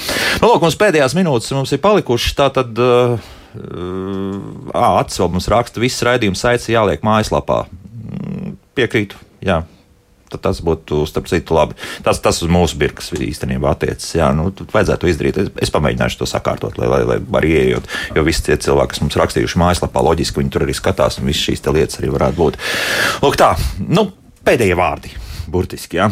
[0.43, 2.37] Nu, lūk, mums pēdējās minūtes mums ir palikušas.
[2.37, 3.17] Tātad, uh,
[3.57, 7.63] uh, Acis vēl mums raksta, viss raidījums saits jāliek mājaslapā.
[7.91, 9.63] Mm, Piekrītu, jā.
[10.31, 11.77] Tad tas būtu, starp citu, labi.
[12.05, 14.07] Tas, tas uz mūsu birkas īstenībā attiecas.
[14.17, 15.41] Jā, nu, tad vajadzētu izdarīt.
[15.41, 19.03] Es, es pamēģināšu to sakārtot, lai, lai, lai var ieejot, jo visi tie cilvēki, kas
[19.03, 22.57] mums rakstījuši mājaslapā, loģiski viņi tur arī skatās, un visas šīs lietas arī varētu būt.
[23.25, 23.53] Lūk, tā,
[23.87, 24.09] nu,
[24.47, 25.13] pēdējie vārdi,
[25.51, 26.01] burtiski.
[26.01, 26.09] Jā.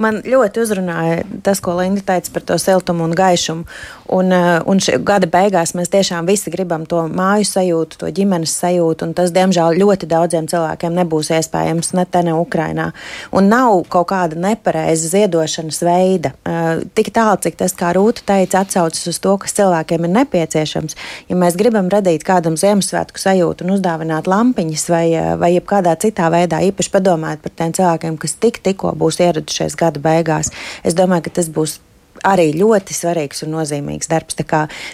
[0.00, 3.66] Man ļoti uzrunāja tas, ko Linda teica par to siltumu un gaišumu.
[4.10, 9.02] Un, eh, un gada beigās mēs tiešām visi gribam to māju sajūtu, to ģimenes sajūtu.
[9.06, 12.92] Un tas, diemžēl, ļoti daudziem cilvēkiem nebūs iespējams ne te, ne Ukrainā.
[13.30, 16.32] Un nav kaut kāda nepareiza ziedošanas veida.
[16.46, 20.96] Eh, tik tālu, cik tas, kā Rūta teica, atsaucas uz to, kas cilvēkiem ir nepieciešams.
[21.28, 26.32] Ja mēs gribam radīt kādam Ziemassvētku sajūtu un uzdāvināt lampiņas vai, eh, vai jebkādā citā
[26.32, 30.54] veidā, īpaši padomājot par tiem cilvēkiem, kas tik, tikko būs ieradušies gada beigās,
[30.86, 31.80] es domāju, ka tas būs
[32.26, 34.36] arī ļoti svarīgs un nozīmīgs darbs.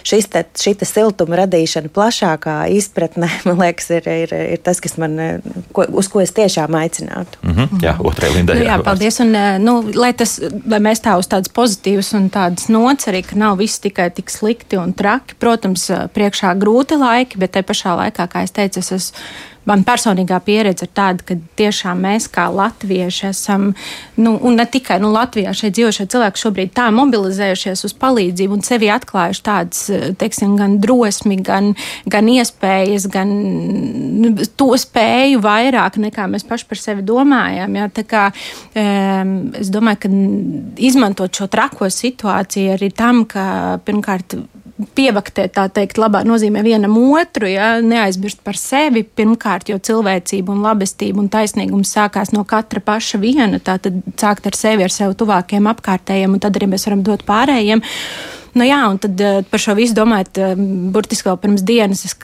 [0.07, 5.17] Šis te, šita siltuma radīšana plašākā izpratnē, man liekas, ir, ir, ir tas, kas man,
[5.75, 7.41] ko, uz ko es tiešām aicinātu.
[7.43, 7.83] Mm -hmm.
[7.83, 8.55] Jā, otrē lindē.
[8.59, 9.19] Nu, jā, paldies.
[9.19, 13.35] Un, nu, lai, tas, lai mēs tā uz tādas pozitīvas un tādas nots arī, ka
[13.35, 15.35] nav viss tikai tik slikti un traki.
[15.39, 19.17] Protams, priekšā grūti laiki, bet te pašā laikā, kā es teicu, es esmu
[19.67, 23.69] man personīgā pieredze ir tāda, ka tiešām mēs kā latvieši esam,
[24.19, 28.65] nu, un ne tikai nu, Latvijā šeit dzīvošie cilvēki šobrīd tā mobilizējušies uz palīdzību un
[28.65, 29.83] sevi atklājuši tādas,
[30.21, 31.73] teiksim, gan drosmi, gan,
[32.09, 33.33] gan iespējas, gan
[34.23, 37.79] nu, to spēju vairāk nekā mēs paši par sevi domājam.
[37.79, 37.89] Ja?
[37.93, 38.27] Tā kā,
[38.73, 40.13] um, es domāju, ka
[40.89, 44.37] izmantot šo trako situāciju arī tam, ka pirmkārt
[44.97, 50.63] pievaktēt, tā teikt, labā nozīmē vienam otru, ja, neaizmirst par sevi pirmkārt, jo cilvēcība un
[50.65, 55.15] labestība un taisnīgums sākās no katra paša viena, tā tad sākt ar sevi, ar sev
[55.17, 57.81] tuvākiem apkārtējiem, un tad arī mēs varam dot pārējiem.
[58.57, 60.61] Nu, jā, un tad uh, par šo visu domājot, uh,
[60.93, 62.15] burtiski vēl pirms dienas es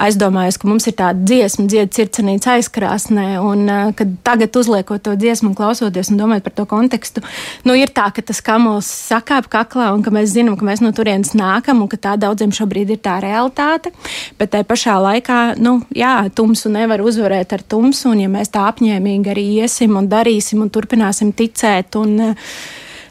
[0.00, 5.14] aizdomājos, ka mums ir tāda dziesma, dziedāta sirdsnīca aizkrāsnē, un uh, kad tagad uzliekot to
[5.16, 7.22] dziesmu un klausoties un domājot par to kontekstu,
[7.64, 10.92] nu, ir tā, ka tas kamols sakāp kaklā un ka mēs zinām, ka mēs no
[10.96, 13.94] turienes nākam un ka tā daudziem šobrīd ir tā realitāte,
[14.40, 18.66] bet tai pašā laikā, nu, jā, tumsu nevar uzvarēt ar tumsu, un ja mēs tā
[18.68, 22.54] apņēmīgi arī iesim un darīsim un turpināsim ticēt un uh,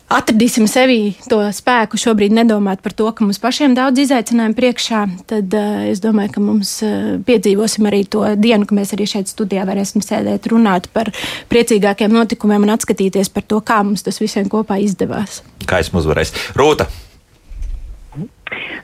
[0.10, 5.58] atradīsim sevī to spēku, šobrīd nedomāt par to, ka mums pašiem daudz izaicinājumu priekšā, tad
[5.58, 9.66] uh, es domāju, ka mums uh, piedzīvosim arī to dienu, ka mēs arī šeit studijā
[9.70, 11.14] varēsim sēdēt, runāt par
[11.52, 15.44] priecīgākiem notikumiem un atskatīties par to, kā mums tas visiem kopā izdevās.
[15.70, 16.36] Kā esmu uzvarējis?
[16.60, 16.90] Rūta!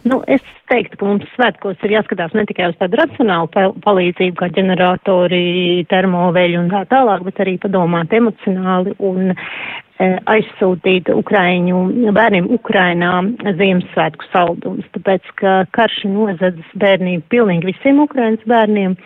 [0.06, 4.52] Nu, es teiktu, ka mums svētkos ir jāskatās ne tikai uz tādu racionālu palīdzību, kā
[4.54, 9.34] ģeneratori, termoveļi un tā tālāk, bet arī padomāt emocionāli un
[10.02, 13.12] aizsūtīt Ukraiņu bērniem Ukrainā
[13.60, 18.98] Ziemassvētku saldumus, tāpēc, ka karš nozadzis bērnību pilnīgi visiem Ukrainas bērniem,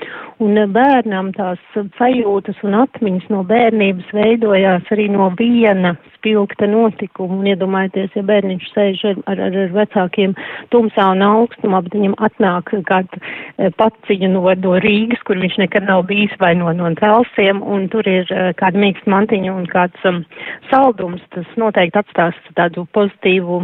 [0.44, 1.60] un bērnam tās
[1.98, 8.70] sajūtas un atmiņas no bērnības veidojās arī no viena spilgta notikuma, un iedomājieties, ja bērniņš
[8.74, 10.36] sēž ar, ar, ar vecākiem
[10.74, 15.88] tumsā un augstumā, bet viņam atnāk kāda eh, paciņa no, no Rīgas, kur viņš nekad
[15.88, 20.08] nav bijis, vai no, no Celsiem, un tur ir eh, kāda mīksta mantiņa un kāds
[20.08, 20.24] um,
[20.72, 23.64] saldums, tas noteikti atstās tādu pozitīvu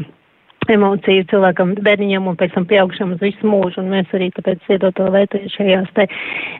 [0.72, 4.95] emociju cilvēkam, bērniņam un pēc tam pieaugšam uz visu mūžu, un mēs arī tāpēc iedot
[4.97, 6.07] to vērtēju šajās te,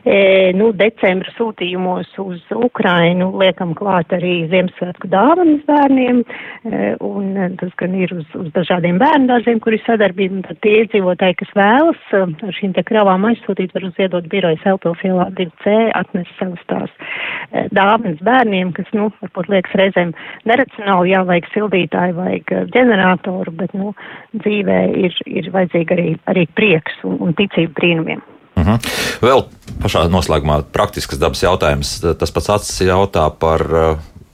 [0.04, 0.18] e,
[0.56, 7.96] nu, decembra sūtījumos uz Ukrainu, liekam klāt arī Ziemassvētku dāvanas bērniem, e, un tas gan
[7.98, 12.58] ir uz, uz dažādiem bērndārziem, kur ir sadarbība, tad tie iedzīvotāji, kas vēlas e, ar
[12.60, 16.94] šīm te kravām aizsūtīt, var uziedot birojas Elpils ielā 2C, atnes savas tās
[17.50, 20.14] e, dāvanas bērniem, kas, nu, varbūt liekas reizēm
[20.48, 23.95] neracionāli, jā, vajag sildītāju, vajag ģeneratoru, bet, nu,
[24.36, 28.22] dzīvē ir, ir vajadzīga arī, arī prieks un, un ticība brīnumiem.
[28.56, 28.70] Uh mhm.
[28.70, 28.78] -huh.
[29.20, 29.44] Vēl
[29.82, 32.00] pašā noslēgumā praktisks dabas jautājums.
[32.18, 33.60] Tas pats acis jautā par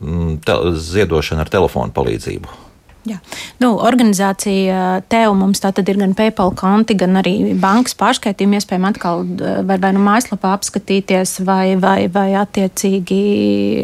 [0.00, 2.71] mm, te, ziedošanu ar telefonu palīdzību.
[3.08, 3.16] Jā.
[3.58, 8.60] Nu, organizācija tev mums tātad ir gan PayPal konti, gan arī bankas pārskaitījumi.
[8.60, 9.24] Iespējams, atkal
[9.66, 13.18] var vai nu mājaslapā apskatīties, vai, vai, vai attiecīgi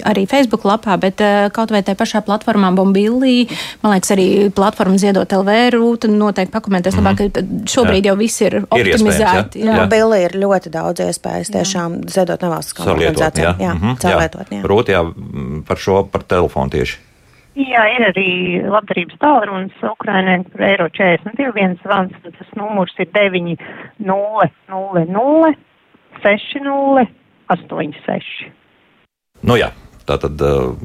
[0.07, 1.23] arī Facebook lapā, bet
[1.57, 3.49] kaut vai tajā pašā platformā Bombīlī,
[3.83, 7.19] man liekas, arī platforma Ziedot LV rūta noteikti pakomentēs mm -hmm.
[7.19, 8.13] labāk, ka šobrīd jā.
[8.13, 9.65] jau viss ir optimizēti.
[9.65, 13.59] Ir Bombīlī ir ļoti daudz iespējas tiešām ziedot nevalstiskām organizācijām.
[13.59, 14.55] Jā, mm -hmm.
[14.55, 14.63] jā.
[14.63, 15.05] Rūta, jā,
[15.67, 17.08] par šo, par telefonu tieši.
[17.59, 18.31] Jā, ir arī
[18.63, 23.57] labdarības tālrunis Ukrainai par eiro 42 viens zvans, tad tas numurs ir 9
[23.99, 25.53] 0 0 0
[26.23, 27.07] 6 0
[27.51, 28.31] 8 6.
[29.43, 29.73] Nu jā,
[30.07, 30.39] tā tad.
[30.39, 30.79] Uh...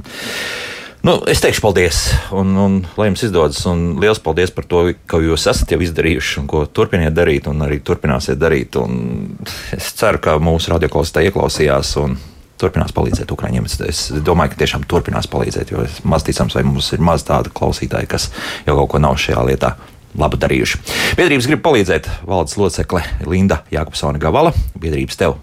[1.04, 1.98] Nu, es teikšu paldies,
[2.32, 6.38] un, un lai jums izdodas, un liels paldies par to, ka jūs esat jau izdarījuši,
[6.40, 8.78] un ko turpiniet darīt, un arī turpināsiet darīt.
[8.80, 9.36] Un
[9.76, 12.16] es ceru, ka mūsu radioklausītāji ieklausījās, un
[12.62, 13.70] turpinās palīdzēt Ukraiņiem.
[13.70, 17.26] Es, es domāju, ka tiešām turpinās palīdzēt, jo es maz ticams, vai mums ir maz
[17.28, 18.30] tādu klausītāju, kas
[18.68, 19.74] jau kaut ko nav šajā lietā
[20.20, 20.84] labu darījuši.
[21.18, 24.54] Biedrības grib palīdzēt valdes locekle Linda Jākopsona Gavala.
[24.78, 25.40] Biedrības tev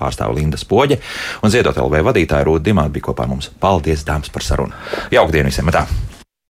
[0.00, 0.98] pārstāv Linda Spoģe
[1.44, 3.52] un Ziedot LV vadītāja Rūta Dimāta bija kopā ar mums.
[3.60, 4.74] Paldies, dāmas, par sarunu.
[5.14, 5.72] Jauku dienu visiem!
[5.74, 5.86] Tā.